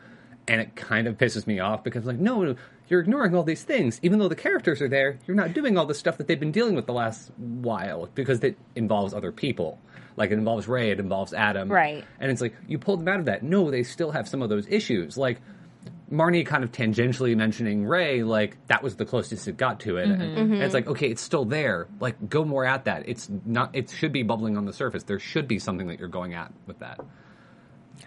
[0.49, 2.55] And it kind of pisses me off because, like, no,
[2.89, 3.99] you're ignoring all these things.
[4.03, 6.53] Even though the characters are there, you're not doing all the stuff that they've been
[6.53, 9.81] dealing with the last while because it involves other people.
[10.17, 12.05] Like it involves Ray, it involves Adam, Right.
[12.21, 13.43] And it's like you pulled them out of that.
[13.43, 15.19] No, they still have some of those issues.
[15.19, 15.41] Like
[16.11, 20.09] Marnie kind of tangentially mentioning Ray, like that was the closest it got to it.
[20.09, 21.89] And, and it's like, okay, it's still there.
[22.01, 23.09] Like go more at that.
[23.09, 23.75] It's not.
[23.75, 25.03] It should be bubbling on the surface.
[25.03, 27.01] There should be something that you're going at with that.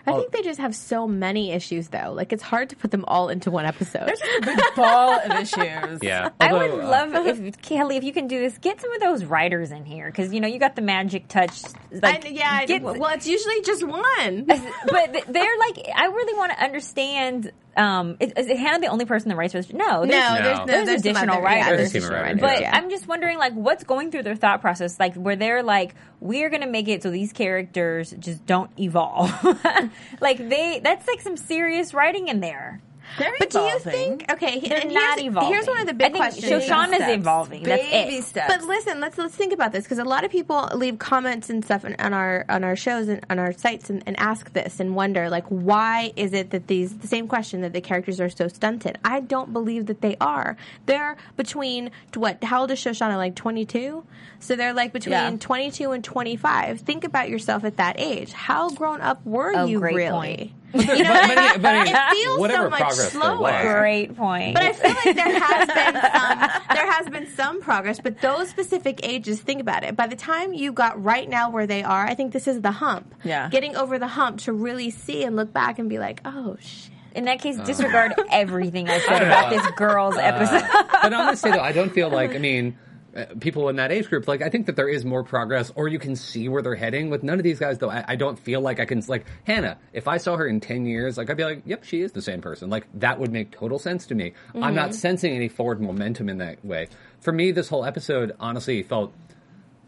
[0.06, 2.13] I think they just have so many issues, though.
[2.13, 4.12] Like it's hard to put them all into one episode.
[4.41, 5.99] Big ball of issues.
[6.02, 9.02] Yeah, I would uh, love if Kellie, if you can do this, get some of
[9.02, 11.62] those writers in here because you know you got the magic touch.
[11.91, 14.45] Like, I, yeah, I- get, well, it's usually just one.
[14.45, 17.52] but they're like, I really want to understand.
[17.79, 19.71] Um, is, is Hannah the only person that writes for this?
[19.71, 20.53] No, No, there's, there's, No.
[20.59, 21.65] no, There's there's additional other- writers.
[21.69, 22.75] Yeah, There's there's a additional writers, But yeah.
[22.75, 24.99] I'm just wondering, like, what's going through their thought process?
[24.99, 29.31] Like, where they're like, we're gonna make it so these characters just don't evolve.
[30.21, 32.81] like they, that's like some serious writing in there.
[33.17, 34.32] They're But do you think?
[34.32, 35.54] Okay, They're and not here's, evolving.
[35.54, 36.45] Here's one of the I big think questions.
[36.63, 37.13] Shoshana's Steps.
[37.13, 37.63] evolving.
[37.63, 38.24] That's Baby it.
[38.24, 38.54] steps.
[38.56, 41.63] But listen, let's let's think about this because a lot of people leave comments and
[41.65, 44.80] stuff on, on our on our shows and on our sites and, and ask this
[44.80, 48.30] and wonder like why is it that these the same question that the characters are
[48.30, 48.98] so stunted?
[49.04, 50.56] I don't believe that they are.
[50.86, 52.43] They're between what?
[52.43, 53.17] How old is Shoshana?
[53.17, 54.04] Like twenty two.
[54.39, 55.36] So they're like between Yeah.
[55.39, 56.80] twenty two and twenty five.
[56.82, 58.32] Think about yourself at that age.
[58.34, 60.12] How grown up were Oh, you great really?
[60.12, 60.52] point.
[60.73, 63.79] You know, but- but- but- it feels whatever so much progress there slower.
[63.79, 64.53] Great point.
[64.55, 68.49] But I feel like there has been some there has been some progress, but those
[68.49, 69.95] specific ages, think about it.
[69.95, 72.71] By the time you got right now where they are, I think this is the
[72.71, 73.15] hump.
[73.23, 73.49] Yeah.
[73.49, 76.91] Getting over the hump to really see and look back and be like, oh shit.
[77.15, 80.63] in that case, disregard everything I said about this girl's episode.
[81.01, 82.36] but honestly, though, I don't feel like.
[82.36, 85.04] I mean, uh, Uh, people in that age group, like I think that there is
[85.04, 87.10] more progress, or you can see where they're heading.
[87.10, 89.02] With none of these guys, though, I, I don't feel like I can.
[89.08, 92.02] Like Hannah, if I saw her in ten years, like I'd be like, "Yep, she
[92.02, 94.34] is the same person." Like that would make total sense to me.
[94.54, 95.00] I'm not mm-hmm.
[95.00, 96.88] sensing any forward momentum in that way.
[97.22, 99.13] For me, this whole episode honestly felt.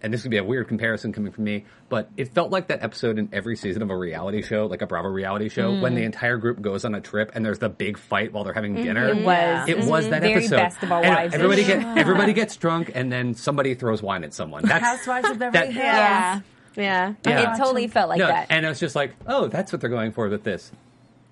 [0.02, 2.84] And this would be a weird comparison coming from me, but it felt like that
[2.84, 6.02] episode in every season of a reality show, like a Bravo reality show, when the
[6.02, 6.06] mm.
[6.06, 9.10] entire group goes on a trip and there's the big fight while they're having dinner.
[9.10, 9.20] Mm-hmm.
[9.20, 9.70] It was.
[9.70, 10.34] It was that mm-hmm.
[10.34, 10.56] Very episode.
[10.58, 11.34] Best of All Wives.
[11.34, 14.66] Everybody get everybody gets drunk, and then somebody throws wine at someone.
[14.66, 15.86] That's Housewives of Beverly that- Hills.
[15.86, 16.42] yeah.
[16.76, 17.14] Yeah.
[17.26, 17.54] Yeah.
[17.54, 18.48] It totally felt like no, that.
[18.50, 20.72] and it was just like, oh, that's what they're going for with this.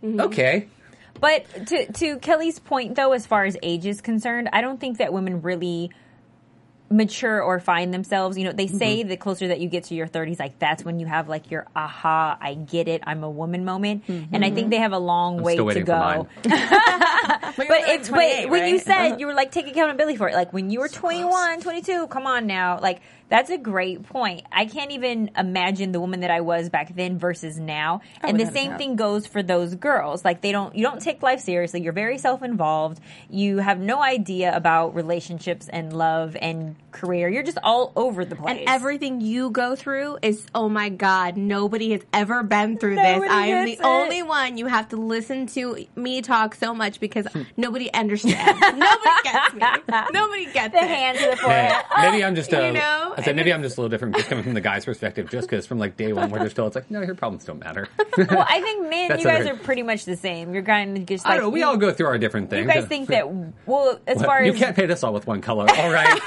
[0.03, 0.21] Mm-hmm.
[0.21, 0.67] Okay,
[1.19, 4.99] But to to Kellie's point, though, as far as age is concerned, I don't think
[4.99, 5.91] that women really
[6.89, 8.37] mature or find themselves.
[8.37, 9.09] You know, they say Mm-hmm.
[9.09, 11.67] the closer that you get to your 30s, like that's when you have like your
[11.75, 14.03] aha, I get it, I'm a woman moment.
[14.07, 16.27] And I think they have a long I'm way to go.
[17.57, 20.53] But, But it, but when you said you were like take accountability for it, like
[20.53, 24.43] when you were 21, 22, come on now, like that's a great point.
[24.51, 28.01] I can't even imagine the woman that I was back then versus now.
[28.21, 30.23] And the same thing goes for those girls.
[30.23, 31.81] Like they don't you don't take life seriously.
[31.81, 32.99] You're very self-involved.
[33.29, 37.29] You have no idea about relationships and love and career.
[37.29, 38.59] You're just all over the place.
[38.59, 43.19] And everything you go through is, oh my God, nobody has ever been through Nobody
[43.21, 43.29] this.
[43.29, 43.79] I am the it.
[43.83, 44.57] only one.
[44.57, 47.43] You have to listen to me talk so much because hmm.
[47.57, 48.59] nobody understands.
[48.61, 49.59] nobody gets me.
[50.11, 50.87] Nobody gets the it.
[50.87, 51.85] hand to the Hey, forehead.
[52.11, 53.13] maybe I'm just a, You um, know?
[53.17, 55.47] I said maybe I'm just a little different, just coming from the guy's perspective, just
[55.47, 57.87] because from like day one where they're still, it's like, no, your problems don't matter.
[58.17, 60.53] well, I think men, you guys other- are pretty much the same.
[60.53, 61.49] You're kind of just I don't know.
[61.49, 62.65] We you, all go through our different things.
[62.65, 63.27] you guys think that
[63.65, 64.47] well, as far as.
[64.47, 66.19] you can't paint us all with one color, all right?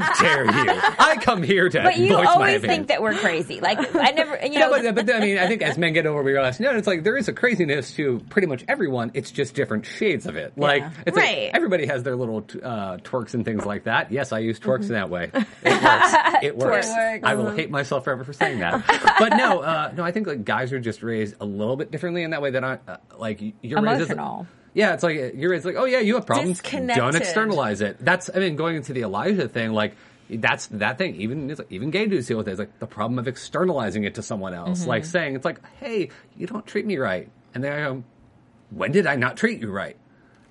[0.00, 0.80] How dare you?
[0.98, 2.76] I come here to but you voice my always opinion.
[2.76, 3.60] think that we're crazy.
[3.60, 6.06] Like I never, you Yeah, know, but, but I mean, I think as men get
[6.06, 9.10] older, we realize no, it's like there is a craziness to pretty much everyone.
[9.14, 10.52] It's just different shades of it.
[10.56, 11.44] Like it's Right.
[11.46, 14.12] like everybody has their little uh, twerks and things like that.
[14.12, 15.30] Yes, I use twerks in that way.
[15.64, 16.42] It works.
[16.42, 16.86] It works.
[16.88, 17.24] Twerks.
[17.24, 18.84] I will hate myself forever for saying that.
[19.18, 22.22] but no, uh, no, I think like guys are just raised a little bit differently
[22.22, 22.50] in that way.
[22.50, 24.46] That I uh, like you're raised as- Emotional.
[24.74, 25.52] Yeah, it's like you're.
[25.54, 26.60] It's like, oh yeah, you have problems.
[26.60, 27.96] Don't externalize it.
[28.00, 28.30] That's.
[28.34, 29.96] I mean, going into the Elijah thing, like
[30.30, 31.16] that's that thing.
[31.16, 32.52] Even it's like, even gay dudes deal with it.
[32.52, 34.86] It's like the problem of externalizing it to someone else.
[34.86, 35.10] Like mm-hmm.
[35.10, 38.04] saying, it's like, hey, you don't treat me right, and then I go,
[38.70, 39.96] when did I not treat you right?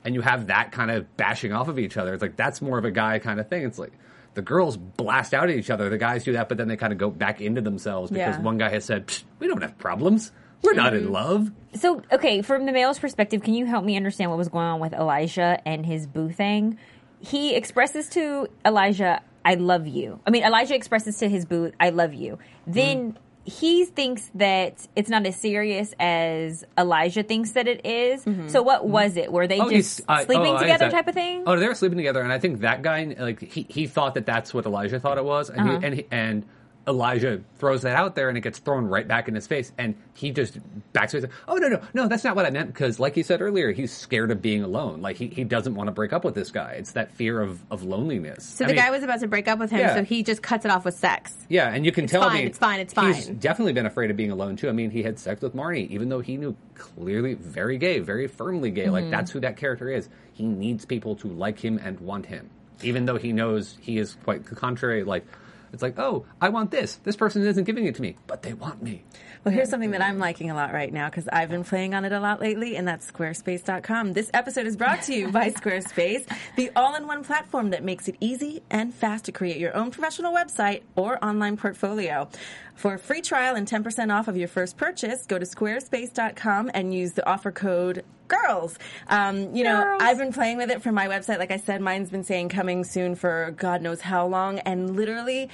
[0.03, 2.13] And you have that kind of bashing off of each other.
[2.13, 3.63] It's like that's more of a guy kind of thing.
[3.63, 3.93] It's like.
[4.33, 5.89] The girls blast out at each other.
[5.89, 8.41] The guys do that, but then they kind of go back into themselves because Yeah.
[8.43, 10.31] one guy has said, "Psh, "We don't have problems.
[10.63, 11.11] We're not in mm-hmm.
[11.13, 14.65] love." So, okay, from the male's perspective, can you help me understand what was going
[14.65, 16.77] on with Elijah and his boo thing?
[17.19, 20.19] He expresses to Elijah, I love you.
[20.25, 22.33] I mean, Elijah expresses to his boo, I love you.
[22.37, 22.71] Mm-hmm.
[22.71, 28.25] Then he thinks that it's not as serious as Elijah thinks that it is.
[28.25, 28.49] Mm-hmm.
[28.49, 29.31] So, what was it?
[29.31, 30.91] Were they Oh, just he's- I- sleeping oh, I together understand.
[30.91, 31.43] type of thing?
[31.47, 34.25] Oh, they were sleeping together, and I think that guy, like he, he thought that
[34.25, 35.79] that's what Elijah thought it was, and Uh-huh.
[35.79, 36.45] he, and he, and
[36.87, 39.95] Elijah throws that out there and it gets thrown right back in his face and
[40.13, 40.57] he just
[40.93, 41.25] backs away.
[41.47, 43.91] Oh no, no, no, that's not what I meant because like you said earlier, he's
[43.91, 45.01] scared of being alone.
[45.01, 46.71] Like he, he doesn't want to break up with this guy.
[46.77, 48.45] It's that fear of, of loneliness.
[48.45, 49.95] So the guy was about to break up with him, Yeah.
[49.95, 51.35] so he just cuts it off with sex.
[51.49, 53.13] Yeah, and you can tell fine, me it's fine, it's fine.
[53.13, 54.69] He's definitely been afraid of being alone too.
[54.69, 58.27] I mean, he had sex with Marnie, even though he knew clearly very gay, very
[58.27, 58.83] firmly gay.
[58.83, 58.91] Mm-hmm.
[58.93, 60.07] Like that's who that character is.
[60.33, 62.49] He needs people to like him and want him,
[62.81, 65.03] even though he knows he is quite the contrary.
[65.03, 65.25] Like
[65.73, 66.95] it's like, oh, I want this.
[67.03, 69.03] This person isn't giving it to me, but they want me.
[69.43, 72.03] Well, here's something that I'm liking a lot right now because I've been playing on
[72.05, 74.13] it a lot lately, and that's squarespace.com.
[74.13, 78.07] This episode is brought to you by Squarespace, the all in one platform that makes
[78.07, 82.27] it easy and fast to create your own professional website or online portfolio.
[82.75, 86.93] For a free trial and 10% off of your first purchase, go to squarespace.com and
[86.93, 88.77] use the offer code girls.
[89.07, 90.01] Um, you know, Girls.
[90.03, 91.39] I've been playing with it for my website.
[91.39, 94.59] Like I said, mine's been saying coming soon for God knows how long.
[94.59, 95.49] And literally,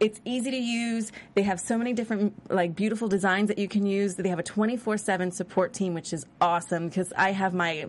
[0.00, 1.12] it's easy to use.
[1.34, 4.16] They have so many different, like, beautiful designs that you can use.
[4.16, 7.86] They have a 24 7 support team, which is awesome because I have my,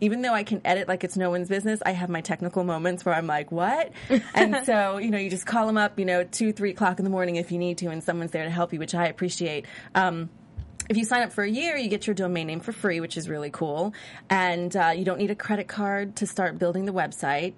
[0.00, 3.04] even though I can edit like it's no one's business, I have my technical moments
[3.04, 3.92] where I'm like, what?
[4.34, 7.04] and so, you know, you just call them up, you know, two, three o'clock in
[7.04, 9.66] the morning if you need to, and someone's there to help you, which I appreciate.
[9.94, 10.28] Um,
[10.88, 13.16] if you sign up for a year, you get your domain name for free, which
[13.16, 13.92] is really cool.
[14.30, 17.54] And uh, you don't need a credit card to start building the website,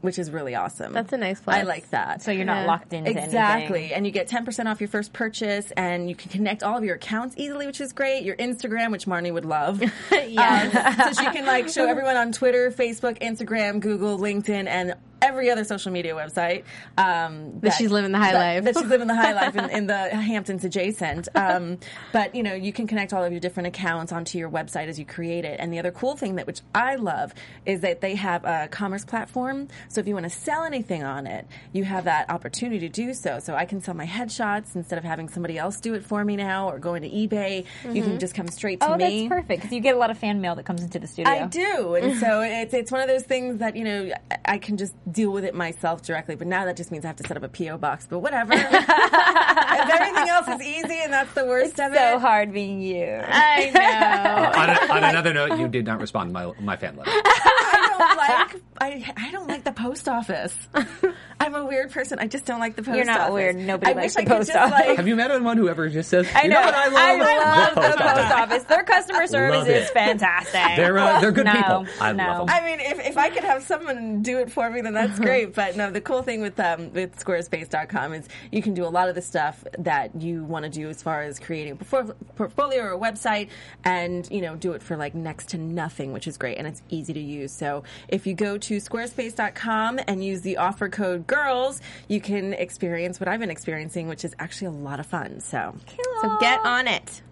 [0.00, 0.94] which is really awesome.
[0.94, 1.58] That's a nice flex.
[1.58, 2.22] I like that.
[2.22, 2.66] So you're not Yeah.
[2.66, 3.78] locked into Exactly.
[3.80, 3.96] anything.
[3.96, 6.94] And you get 10% off your first purchase and you can connect all of your
[6.96, 8.22] accounts easily, which is great.
[8.24, 9.82] Your Instagram, which Marnie would love.
[10.12, 14.94] yeah, Um, so she can like show everyone on Twitter, Facebook, Instagram, Google, LinkedIn, and
[15.22, 16.64] every other social media website.
[16.96, 18.64] Um, That she's living the high that- life.
[18.64, 21.28] That she's living the high life in, in the Hamptons adjacent.
[21.34, 21.78] Um,
[22.12, 24.98] but you know, you can connect all of your different accounts onto your website as
[24.98, 25.58] you create it.
[25.60, 27.32] And the other cool thing that which I love
[27.66, 29.68] is that they have a commerce platform.
[29.88, 33.14] So if you want to sell anything on it, you have that opportunity to do
[33.14, 33.38] so.
[33.40, 36.36] So I can sell my headshots instead of having somebody else do it for me
[36.36, 37.64] now or going to eBay.
[37.90, 39.28] You can just come straight to Oh, me.
[39.28, 41.32] that's perfect because you get a lot of fan mail that comes into the studio.
[41.32, 44.58] I do, and so it's it's one of those things that you know I- I
[44.58, 46.34] can just deal with it myself directly.
[46.36, 48.06] But now that just means I have to set up a PO box.
[48.08, 48.52] But whatever.
[48.54, 52.12] if everything else is easy and that's the worst of So it.
[52.12, 53.20] So hard being you.
[53.24, 54.60] I know.
[54.60, 57.10] on, a, on another note, you did not respond to my my fan letter.
[58.00, 60.56] I don't like I I don't like the post office.
[61.40, 62.18] I'm a weird person.
[62.18, 62.96] I just don't like the post office.
[62.98, 63.34] You're not office.
[63.34, 63.56] weird.
[63.56, 64.86] Nobody I likes wish the I could post just, office.
[64.88, 66.60] like- Have you met anyone who ever just says, I "You know.
[66.60, 66.94] what I love?
[66.94, 68.62] I love the post office.
[68.64, 70.76] Their customer service Love is fantastic.
[70.76, 71.86] They're uh, they're good No, people.
[72.00, 72.24] I no.
[72.26, 72.56] love them.
[72.56, 75.54] I mean, if, if I could have someone do it for me, then that's great.
[75.54, 79.08] But no, the cool thing with um, with Squarespace.com is you can do a lot
[79.08, 82.82] of the stuff that you want to do as far as creating a portfo- portfolio
[82.84, 83.48] or a website,
[83.84, 86.82] and you know, do it for like next to nothing, which is great, and it's
[86.90, 87.52] easy to use.
[87.52, 93.18] So if you go to Squarespace.com and use the offer code GIRLS, you can experience
[93.20, 95.40] what I've been experiencing, which is actually a lot of fun.
[95.40, 95.74] So.
[96.22, 97.22] So get on it.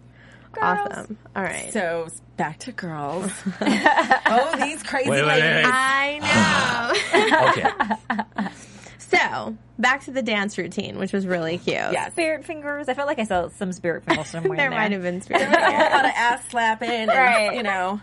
[0.52, 0.88] Girls.
[0.90, 1.18] Awesome.
[1.36, 1.72] All right.
[1.72, 3.30] So back to girls.
[3.60, 5.64] oh, these crazy Wait, wait, ladies.
[5.66, 5.70] wait.
[5.70, 8.40] I know.
[8.40, 8.48] okay.
[8.98, 11.76] so back to the dance routine, which was really cute.
[11.76, 12.12] Yes.
[12.12, 12.88] Spirit fingers.
[12.88, 14.56] I felt like I saw some spirit fingers somewhere.
[14.56, 15.42] There in there might have been spirit.
[15.42, 15.58] Fingers.
[15.62, 17.54] a lot of ass slapping, and, Right.
[17.54, 18.00] you know,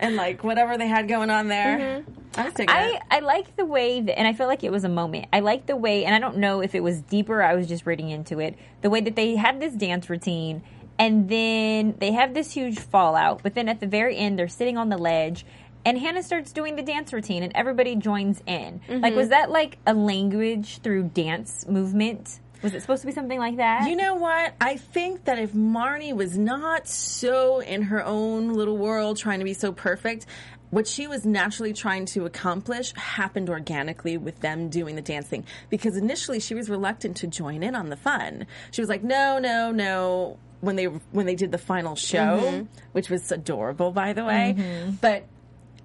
[0.00, 1.78] and like whatever they had going on there.
[1.78, 2.40] Mm-hmm.
[2.40, 3.02] I taking I, it.
[3.10, 5.26] I like the way that, and I feel like it was a moment.
[5.32, 7.42] I like the way, and I don't know if it was deeper.
[7.42, 8.56] I was just reading into it.
[8.82, 10.62] The way that they had this dance routine,
[10.98, 13.42] and then they have this huge fallout.
[13.42, 15.44] But then at the very end, they're sitting on the ledge,
[15.84, 18.80] and Hannah starts doing the dance routine, and everybody joins in.
[18.88, 19.16] Like, mm-hmm.
[19.16, 22.40] was that like a language through dance movement?
[22.62, 23.88] Was it supposed to be something like that?
[23.88, 24.54] You know what?
[24.60, 29.44] I think that if Marnie was not so in her own little world trying to
[29.44, 30.26] be so perfect,
[30.70, 35.44] what she was naturally trying to accomplish happened organically with them doing the dancing.
[35.68, 38.46] Because initially she was reluctant to join in on the fun.
[38.70, 40.38] She was like, no, no, no.
[40.60, 42.66] When they when they did the final show, mm-hmm.
[42.92, 44.90] which was adorable, by the way, mm-hmm.
[45.00, 45.24] but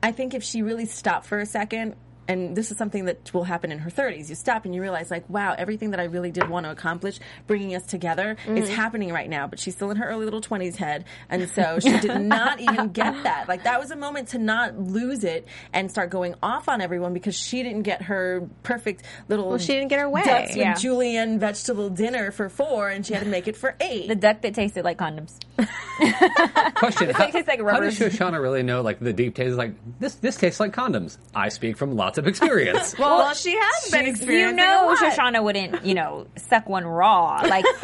[0.03, 1.95] I think if she really stopped for a second,
[2.27, 5.11] and this is something that will happen in her 30s, you stop and you realize,
[5.11, 8.73] like, wow, everything that I really did want to accomplish, bringing us together, is mm.
[8.73, 9.47] happening right now.
[9.47, 12.89] But she's still in her early little 20s head, and so she did not even
[12.89, 13.47] get that.
[13.47, 17.13] Like, that was a moment to not lose it and start going off on everyone
[17.13, 19.49] because she didn't get her perfect little.
[19.49, 20.23] Well, she didn't get her way.
[20.23, 20.73] Ducks with Yeah.
[20.73, 24.07] julienne vegetable dinner for four, and she had to make it for eight.
[24.07, 25.37] the duck that tasted like condoms.
[26.75, 28.81] Question: how, tastes like how does Shoshana really know?
[28.81, 30.15] Like the deep taste, is like this.
[30.15, 31.17] This tastes like condoms.
[31.33, 32.95] I speak from lots of experience.
[33.05, 34.97] Well, she has been she's- You know, a lot.
[34.97, 37.41] Shoshana wouldn't, you know, suck one raw.
[37.47, 37.65] Like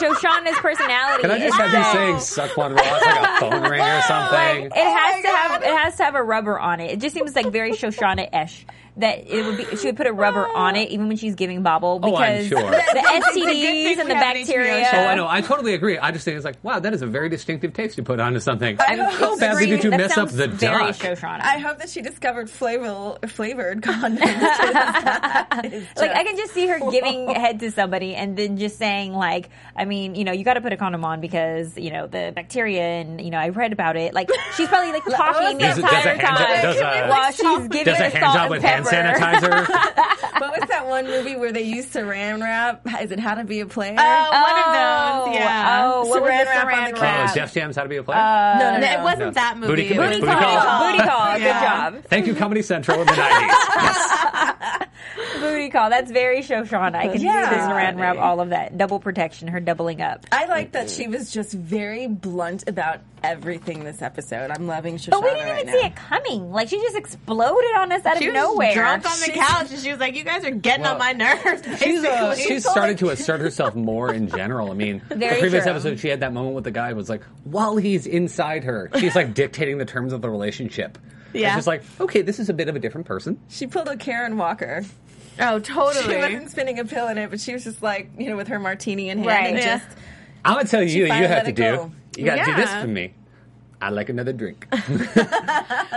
[0.00, 1.22] Shoshana's personality.
[1.22, 3.80] Can I just is have you saying "suck one raw" It's like a phone ring
[3.80, 4.66] or something?
[4.66, 6.90] It has to have it has to have a rubber on it.
[6.92, 8.66] It just seems like very Shoshana-ish
[8.98, 11.62] that it would be she would put a rubber on it even when she's giving
[11.62, 12.70] bobble Oh, I'm because sure.
[12.70, 14.88] the It's a good thing STDs and the have an HBO bacteria.
[14.92, 15.28] Oh, I know.
[15.28, 15.98] I totally agree.
[15.98, 18.40] I just think it's like, wow, that is a very distinctive taste to put onto
[18.40, 18.76] something.
[18.80, 20.96] I'm How badly did you That mess up the very duck?
[20.96, 21.40] Shoshana.
[21.42, 24.20] I hope that she discovered flavor, flavored condoms.
[25.96, 29.48] like I can just see her giving head to somebody and then just saying like,
[29.76, 32.32] I mean, you know, you got to put a condom on because you know the
[32.34, 34.14] bacteria and you know I read about it.
[34.14, 36.76] Like she's probably like talking the Does it- does entire a hand job- time does
[36.80, 38.87] a- while she's giving Does a the hand salt job and with hand pepper.
[38.90, 39.68] Sanitizer?
[40.40, 42.80] what was that one movie where they used saran wrap?
[43.00, 43.94] Is it How to Be a Player?
[43.98, 45.28] Oh, one Oh, of those.
[45.28, 45.82] Oh, yeah.
[45.94, 47.28] Oh, what was Saran the wrap on saran the Oh, wrap?
[47.28, 48.18] is Def Jam's How to Be a Player?
[48.18, 48.92] Uh, no, no, No, no.
[48.92, 49.30] it wasn't No.
[49.32, 49.66] that movie.
[49.72, 50.60] Booty- It was Booty Booty call.
[50.60, 50.90] call.
[50.92, 51.32] Booty call.
[51.38, 52.04] Good job.
[52.04, 54.86] Thank you, Comedy Central in the 90s.
[55.40, 55.90] Booty call.
[55.90, 56.94] That's very Shoshana.
[56.96, 57.48] I can Yeah.
[57.50, 58.76] see the saran wrap, all of that.
[58.78, 60.26] Double protection, her doubling up.
[60.32, 64.50] I like that she was just very blunt about everything this episode.
[64.50, 66.52] I'm loving Shoshana But we didn't right even see it coming.
[66.52, 68.74] Like she just exploded on us out She of was nowhere.
[68.74, 70.98] drunk on the She's- couch, and she was like, "You guys are getting Well, on
[70.98, 74.70] my nerves." She's, uh, she's started to assert herself more in general.
[74.70, 75.72] I mean, Very the previous true.
[75.72, 79.16] episode, she had that moment with the guy was like, while he's inside her, she's
[79.16, 80.98] like dictating the terms of the relationship.
[81.32, 81.48] Yeah.
[81.48, 83.38] It's just like, okay, this is a bit of a different person.
[83.48, 84.84] She pulled a Karen Walker.
[85.40, 86.14] Oh, totally.
[86.14, 88.48] She wasn't spinning a pill in it, but she was just like, you know, with
[88.48, 89.46] her martini in hand Right.
[89.48, 89.78] and Yeah.
[89.78, 89.98] just
[90.44, 91.62] I'm going to tell you, you have to do.
[91.62, 91.92] go.
[92.16, 93.14] You got to do this for me.
[93.80, 94.66] I like another drink.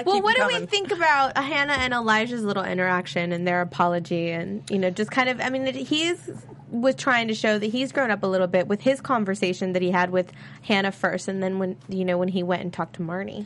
[0.06, 4.64] well, what do we think about Hannah and Elijah's little interaction and their apology, and
[4.70, 5.42] you know, just kind of?
[5.42, 6.30] I mean, it, he's
[6.70, 9.82] was trying to show that he's grown up a little bit with his conversation that
[9.82, 10.32] he had with
[10.62, 13.46] Hannah first, and then when you know when he went and talked to Marnie.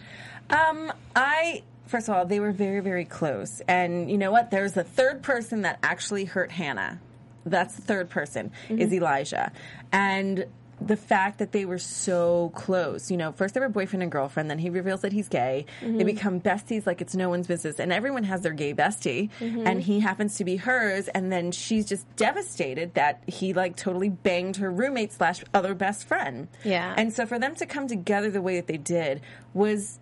[0.50, 4.52] Um, I first of all, they were very, very close, and you know what?
[4.52, 7.00] There's a third person that actually hurt Hannah.
[7.46, 8.80] That's the third person mm-hmm.
[8.80, 9.52] is Elijah,
[9.92, 10.46] and
[10.82, 13.10] the fact that they were so close.
[13.10, 15.66] You know, first they were boyfriend and girlfriend, then he reveals that he's gay.
[15.82, 16.06] They mm-hmm.
[16.06, 19.66] become besties like it's no one's business, and everyone has their gay bestie, mm-hmm.
[19.66, 24.10] and he happens to be hers, and then she's just devastated that he like totally
[24.10, 26.48] banged her roommate slash other best friend.
[26.64, 26.94] Yeah.
[26.98, 29.22] and so for them to come together the way that they did
[29.54, 30.00] was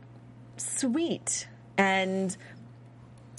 [0.58, 1.48] sweet
[1.78, 2.36] and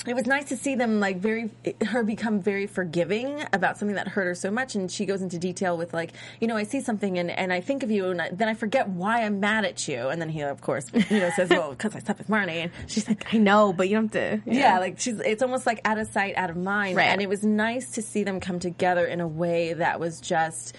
[0.06, 1.50] it was nice to see them like very
[1.86, 5.38] her become very forgiving about something that hurt her so much and she goes into
[5.38, 8.20] detail with like you know i see something and, and i think of you and
[8.20, 11.20] I, then i forget why i'm mad at you and then he of course you
[11.20, 13.96] know says well because i slept with marnie and she's like I know, but you
[13.96, 14.50] don't have to.
[14.50, 16.96] yeah, like she's it's almost like out of sight, out of mind.
[16.96, 17.06] Right.
[17.06, 20.76] And it was nice to see them come together in a way that was just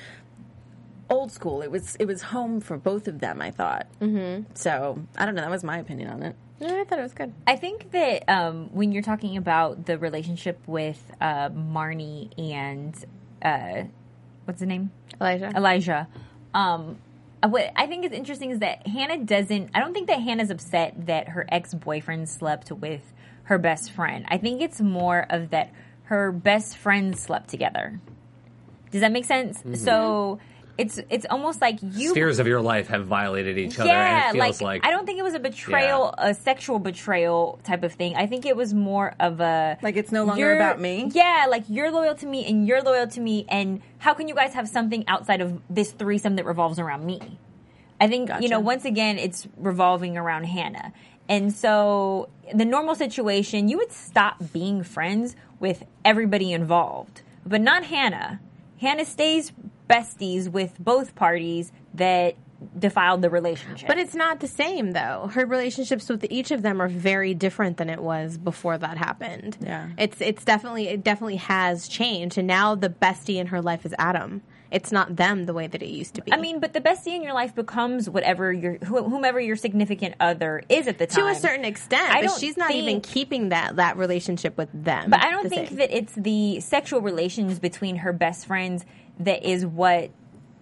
[1.10, 1.62] old school.
[1.62, 3.88] It was it was home for both of them, I thought.
[4.00, 4.54] Mm-hmm.
[4.54, 6.36] So I don't know, that was my opinion on it.
[6.60, 7.34] Yeah, I thought it was good.
[7.46, 12.96] I think that um, when you're talking about the relationship with uh, Marnie and
[13.42, 13.84] uh,
[14.46, 14.92] what's the name?
[15.20, 15.52] Elijah.
[15.56, 16.08] Elijah.
[16.54, 16.98] Um,
[17.44, 19.72] uh, what I think is interesting is that Hannah doesn't.
[19.74, 24.26] I don't think that Hannah's upset that her ex boyfriend slept with her best friend.
[24.30, 25.72] I think it's more of that
[26.04, 28.00] her best friends slept together.
[28.92, 29.62] Does that make sense?
[29.82, 30.40] So
[30.78, 34.38] it's it's almost like you Spheres of your life have violated each other, yeah, and
[34.38, 37.84] it feels like, like, I don't think it was a betrayal, a sexual betrayal type
[37.84, 38.16] of thing.
[38.16, 41.10] I think it was more of a Like, it's no longer about me?
[41.14, 44.36] Yeah, like you're loyal to me and you're loyal to me, and how can you
[44.36, 47.40] guys have something outside of this threesome that revolves around me?
[48.00, 50.92] I think you know once again it's revolving around Hannah,
[51.30, 57.86] and so the normal situation you would stop being friends with everybody involved, but not
[57.86, 58.42] Hannah.
[58.82, 59.54] Hannah stays
[59.90, 62.36] besties with both parties that
[62.80, 63.88] defiled the relationship.
[63.88, 65.30] But it's not the same though.
[65.34, 69.58] Her relationships with each of them are very different than it was before that happened.
[69.62, 69.90] Yeah.
[69.98, 73.94] It's it's definitely it definitely has changed and now the bestie in her life is
[74.00, 74.42] Adam.
[74.72, 76.34] It's not them the way that it used to be.
[76.34, 80.16] I mean, but the bestie in your life becomes whatever your wh- whomever your significant
[80.20, 81.26] other is at the time.
[81.26, 84.70] to a certain extent, I but don't she's not even keeping that that relationship with
[84.74, 85.10] them.
[85.12, 85.78] But I don't the think same.
[85.78, 88.86] that it's the sexual relations between her best friends
[89.20, 90.12] that is what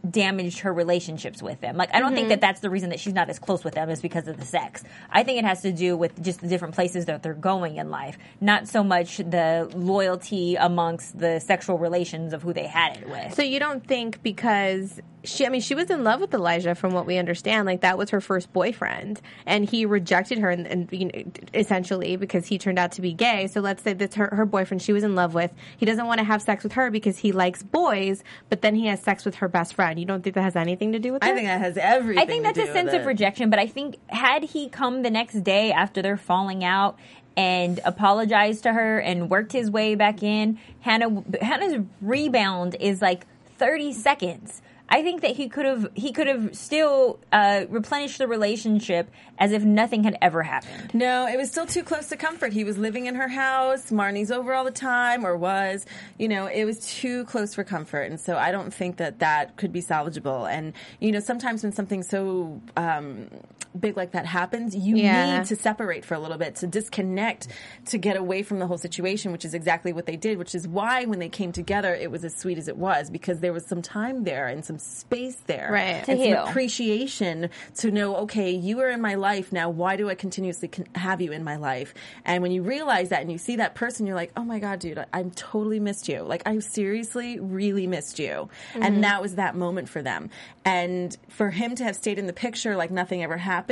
[0.09, 1.77] damaged her relationships with them.
[1.77, 2.15] Like I don't Mm-hmm.
[2.15, 4.37] think that that's the reason that she's not as close with them is because of
[4.37, 4.83] the sex.
[5.09, 7.89] I think it has to do with just the different places that they're going in
[7.89, 13.09] life, not so much the loyalty amongst the sexual relations of who they had it
[13.09, 13.33] with.
[13.33, 16.91] So you don't think because she, I mean, she was in love with Elijah, from
[16.93, 17.65] what we understand.
[17.65, 21.23] Like that was her first boyfriend, and he rejected her, and, and you know,
[21.53, 23.47] essentially because he turned out to be gay.
[23.47, 25.53] So let's say that's her, her boyfriend she was in love with.
[25.77, 28.87] He doesn't want to have sex with her because he likes boys, but then he
[28.87, 29.92] has sex with her best friend.
[29.97, 31.29] You don't think that has anything to do with it?
[31.29, 32.21] I think that has everything.
[32.21, 35.43] I think that's a sense of rejection, but I think had he come the next
[35.43, 36.97] day after they're falling out
[37.37, 43.25] and apologized to her and worked his way back in, Hannah Hannah's rebound is like
[43.57, 44.61] 30 seconds.
[44.93, 49.51] I think that he could have he could have still uh, replenished the relationship as
[49.51, 50.93] if nothing had ever happened.
[50.93, 52.53] No, it was still too close to comfort.
[52.53, 53.89] He was living in her house.
[53.89, 55.87] Marnie's over all the time, or was.
[56.19, 59.57] You know, it was too close for comfort, and so I don't think that that
[59.57, 60.47] could be salvageable.
[60.47, 63.31] And you know, sometimes when something so um,
[63.79, 65.37] big like that happens, you Yeah.
[65.39, 67.47] need to separate for a little bit, to disconnect,
[67.87, 70.37] to get away from the whole situation, which is exactly what they did.
[70.37, 73.39] Which is why when they came together, it was as sweet as it was because
[73.39, 76.03] there was some time there and some space there, Right.
[76.03, 76.37] To and heal.
[76.37, 79.69] some appreciation to know, okay, you are in my life now.
[79.69, 81.93] Why do I continuously con- have you in my life?
[82.25, 84.79] And when you realize that and you see that person, you're like, oh my God,
[84.79, 86.21] dude, I, I totally missed you.
[86.21, 88.49] Like, I seriously really missed you.
[88.75, 89.01] And mm-hmm.
[89.01, 90.29] that was that moment for them.
[90.63, 93.62] And for him to have stayed in the picture like nothing ever happened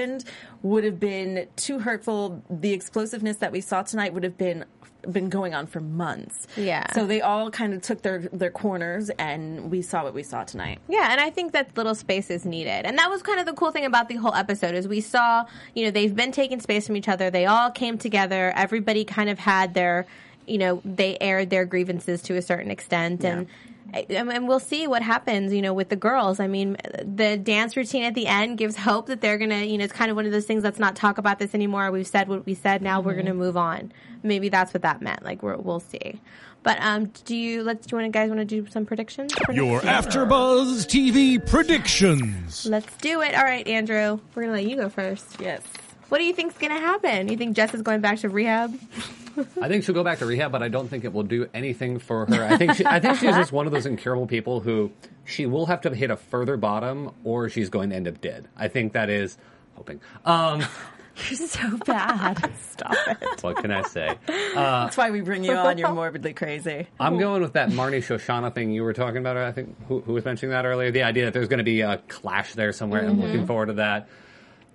[0.61, 2.43] would have been too hurtful.
[2.49, 4.65] The explosiveness that we saw tonight would have been
[5.09, 6.47] been going on for months.
[6.55, 6.91] Yeah.
[6.93, 10.43] So they all kind of took their their corners and we saw what we saw
[10.43, 10.79] tonight.
[10.87, 12.85] Yeah, and I think that little space is needed.
[12.85, 15.45] And that was kind of the cool thing about the whole episode is we saw,
[15.75, 17.29] you know, they've been taking space from each other.
[17.29, 18.53] They all came together.
[18.55, 20.05] Everybody kind of had their,
[20.45, 23.47] you know, they aired their grievances to a certain extent and and
[23.93, 26.39] and we'll see what happens, you know, with the girls.
[26.39, 29.83] I mean, the dance routine at the end gives hope that they're gonna, you know,
[29.83, 30.63] it's kind of one of those things.
[30.63, 31.91] Let's not talk about this anymore.
[31.91, 32.81] We've said what we said.
[32.81, 33.91] Now we're gonna move on.
[34.23, 35.23] Maybe that's what that meant.
[35.23, 36.19] Like we're, we'll see.
[36.63, 39.33] But um, do you let's do you want guys want to do some predictions?
[39.45, 40.13] for Your next week?
[40.15, 42.65] AfterBuzz TV predictions.
[42.67, 43.35] Let's do it.
[43.35, 44.19] All right, Andrew.
[44.35, 45.41] We're gonna let you go first.
[45.41, 45.63] Yes.
[46.11, 47.29] What do you think's gonna happen?
[47.29, 48.77] You think Jess is going back to rehab?
[49.61, 51.99] I think she'll go back to rehab, but I don't think it will do anything
[51.99, 52.43] for her.
[52.43, 54.91] I think she, I think she's just one of those incurable people who
[55.23, 58.49] she will have to hit a further bottom, or she's going to end up dead.
[58.57, 59.37] I think that is
[59.75, 60.01] hoping.
[60.25, 60.65] Um,
[61.29, 62.51] You're so bad.
[62.59, 63.41] Stop it.
[63.41, 64.17] what can I say?
[64.27, 65.77] That's why we bring you on.
[65.77, 66.87] You're morbidly crazy.
[66.99, 69.37] I'm going with that Marnie Shoshana thing you were talking about.
[69.37, 70.91] I think who, who was mentioning that earlier.
[70.91, 73.07] The idea that there's going to be a clash there somewhere.
[73.07, 74.09] I'm looking forward to that.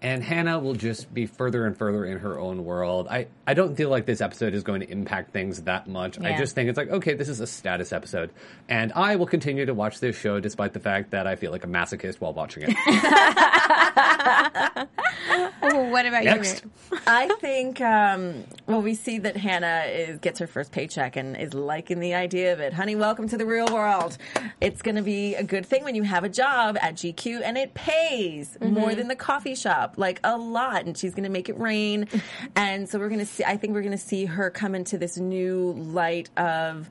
[0.07, 3.09] And Hannah will just be further and further in her own world.
[3.11, 6.17] I, I don't feel like this episode is going to impact things that much.
[6.21, 8.31] I just think it's like, okay, this is a status episode.
[8.69, 11.65] And I will continue to watch this show despite the fact that I feel like
[11.65, 12.77] a masochist while watching it.
[15.61, 16.65] what about Next.
[16.65, 16.99] you?
[17.07, 21.55] I think, um, well, we see that Hannah is, gets her first paycheck and is
[21.55, 22.73] liking the idea of it.
[22.73, 24.17] Honey, welcome to the real world.
[24.61, 27.59] It's going to be a good thing when you have a job at GQ and
[27.59, 30.85] it pays more than the coffee shop, like a lot.
[30.85, 32.09] And she's going to make it rain.
[32.57, 34.99] and so we're going to see, I think we're going to see her come into
[34.99, 36.89] this new light of,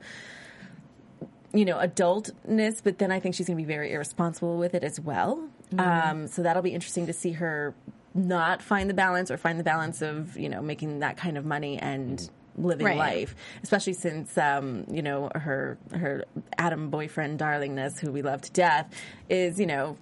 [1.52, 4.84] you know, adultness, but then I think she's going to be very irresponsible with it
[4.84, 5.48] as well.
[5.78, 7.74] Um, so that'll be interesting to see her
[8.14, 11.44] not find the balance or find the balance of, you know, making that kind of
[11.44, 12.96] money and living Right.
[12.96, 16.24] life, especially since, um, you know, her, her
[16.56, 18.90] Adam boyfriend, darlingness, who we love to death,
[19.28, 19.96] is, you know,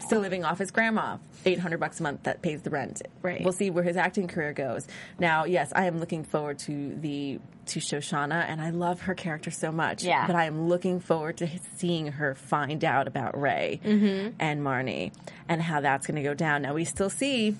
[0.00, 1.18] still living off his grandma.
[1.44, 3.02] 800 bucks a month that pays the rent.
[3.22, 3.42] Right.
[3.42, 4.86] We'll see where his acting career goes.
[5.18, 9.50] Now, yes, I am looking forward to the to Shoshana and I love her character
[9.50, 10.02] so much.
[10.02, 10.26] Yeah.
[10.26, 14.34] But I am looking forward to seeing her find out about Ray mm-hmm.
[14.38, 15.12] and Marnie
[15.48, 16.62] and how that's going to go down.
[16.62, 17.56] Now, we still see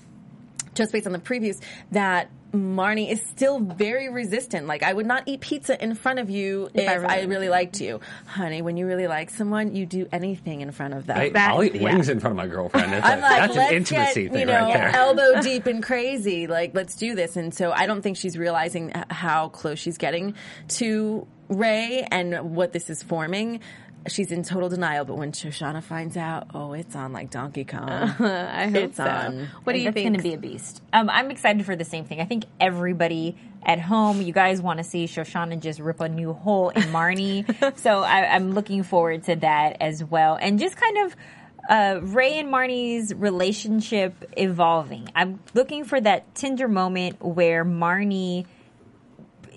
[0.73, 1.61] just based on the previews
[1.91, 4.65] that Marnie is still very resistant.
[4.67, 7.49] Like, I would not eat pizza in front of you if, I I, really- really,
[7.49, 7.99] liked you.
[8.25, 11.17] Honey, when you really like someone, you do anything in front of them.
[11.17, 11.83] I, That- I'll eat yeah.
[11.83, 12.93] wings in front of my girlfriend.
[12.93, 14.95] It's I'm like, like, that's let's an intimacy get, thing you know, right there.
[14.95, 16.47] elbow deep and crazy.
[16.47, 17.35] Like, let's do this.
[17.35, 20.33] And so I don't think she's realizing how close she's getting
[20.69, 23.59] to Ray and what this is forming.
[24.07, 27.89] She's in total denial, but when Shoshana finds out, oh, it's on like Donkey Kong.
[27.89, 29.03] I hope It's so.
[29.05, 29.47] on.
[29.65, 30.05] What do you That's think?
[30.05, 30.81] going to be a beast.
[30.93, 32.21] Um, I'm excited for the same thing.
[32.21, 36.31] I think everybody at home, you guys want to see Shoshana just rip a new
[36.33, 37.45] hole in Marnie.
[37.77, 40.37] so I, I'm looking forward to that as well.
[40.39, 41.15] And just kind of
[41.69, 45.09] uh, Ray and Marnie's relationship evolving.
[45.13, 48.45] I'm looking for that tender moment where Marnie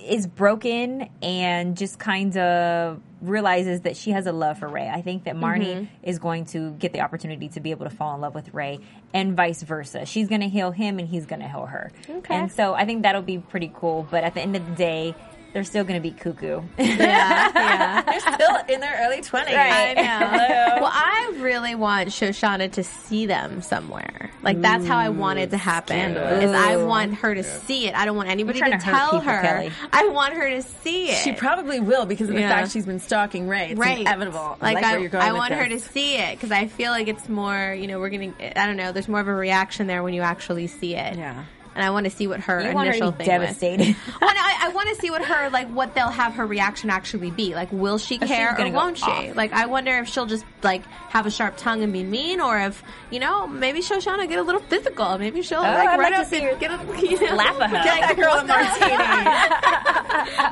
[0.05, 4.89] is broken and just kind of realizes that she has a love for Ray.
[4.89, 5.85] I think that Marnie Mm-hmm.
[6.03, 8.81] is going to get the opportunity to be able to fall in love with Ray
[9.15, 10.05] and vice versa.
[10.07, 11.93] She's going to heal him and he's going to heal her.
[12.11, 12.35] Okay.
[12.35, 14.07] And so I think that'll be pretty cool.
[14.11, 15.15] But at the end of the day,
[15.53, 16.63] they're still going to be cuckoo.
[16.79, 18.03] yeah, yeah.
[18.03, 19.49] They're still in their early 20s.
[19.49, 20.83] I know.
[20.83, 24.31] well, I really want Shoshana to see them somewhere.
[24.43, 25.97] Like that's how I mm, want it to happen.
[25.97, 26.45] scandalous.
[26.45, 27.95] Is I want her to see it.
[27.95, 29.43] I don't want anybody to, to tell people, her.
[29.43, 29.73] Kellie.
[29.93, 31.17] I want her to see it.
[31.17, 32.49] She probably will because of the Yeah.
[32.49, 33.71] fact she's been stalking Ray.
[33.71, 34.01] It's right.
[34.01, 34.57] inevitable.
[34.61, 36.67] Like, I, I, where you're going I with want her to see it because I
[36.67, 37.77] feel like it's more.
[37.79, 38.33] You know, we're gonna.
[38.57, 38.93] I don't know.
[38.93, 41.17] There's more of a reaction there when you actually see it.
[41.17, 41.45] Yeah.
[41.75, 43.49] And I want to see what her You want her to initial be thing was.
[43.49, 43.97] devastated.
[44.21, 46.91] Well, no, I, I want to see what her like what they'll have her reaction
[46.91, 47.55] actually be.
[47.55, 49.05] Like, will she care or won't she?
[49.05, 49.37] off.
[49.37, 52.59] Like, I wonder if she'll just like have a sharp tongue and be mean, or
[52.59, 55.19] if you know maybe Shoshana get a little physical.
[55.19, 57.71] Maybe she'll oh, like I'd run like up and get a you know, laugh at
[57.71, 57.85] her.
[57.85, 58.97] Get that girl a martini.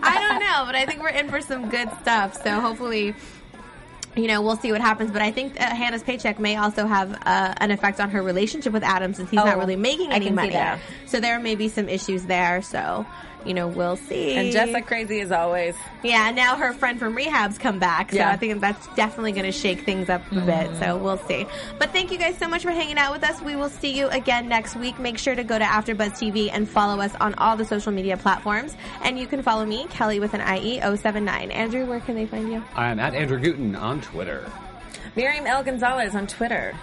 [0.02, 2.42] I don't know, but I think we're in for some good stuff.
[2.42, 3.14] So hopefully
[4.16, 5.10] you know, we'll see what happens.
[5.10, 8.82] But I think Hannah's paycheck may also have uh, an effect on her relationship with
[8.82, 10.50] Adam since he's not Oh, really making any money.
[11.06, 12.62] So there may be some issues there.
[12.62, 13.06] So,
[13.44, 14.34] you know, we'll see.
[14.34, 15.74] And just like crazy as always.
[16.02, 18.10] yeah, now her friend from rehab's come back.
[18.10, 18.30] So Yeah.
[18.30, 20.46] I think that's definitely going to shake things up a bit.
[20.46, 21.04] So mm-hmm.
[21.04, 21.46] we'll see.
[21.78, 23.40] But thank you guys so much for hanging out with us.
[23.40, 24.98] We will see you again next week.
[24.98, 28.16] Make sure to go to AfterBuzz TV and follow us on all the social media
[28.16, 28.74] platforms.
[29.02, 31.50] And you can follow me, Kellie with an IE 079.
[31.50, 32.62] Andrew, where can they find you?
[32.74, 34.50] I'm at Andrew Gutin on Twitter.
[35.16, 35.62] Miriam L.
[35.62, 36.74] Gonzalez on Twitter.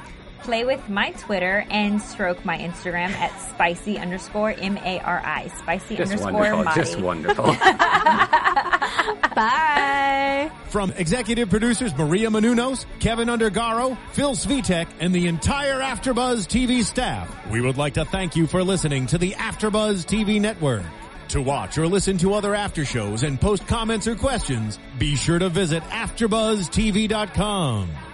[0.43, 5.47] Play with my Twitter and stroke my Instagram at spicy underscore M A R I.
[5.59, 6.63] Spicy Just underscore wonderful.
[6.63, 6.75] Mari.
[6.75, 7.45] Just wonderful.
[9.35, 10.51] Bye.
[10.69, 17.29] From executive producers Maria Menounos, Kevin Undergaro, Phil Svitek, and the entire AfterBuzz TV staff,
[17.49, 20.83] we would like to thank you for listening to the AfterBuzz TV network.
[21.29, 25.39] To watch or listen to other after shows and post comments or questions, be sure
[25.39, 27.89] to visit AfterBuzzTV.com.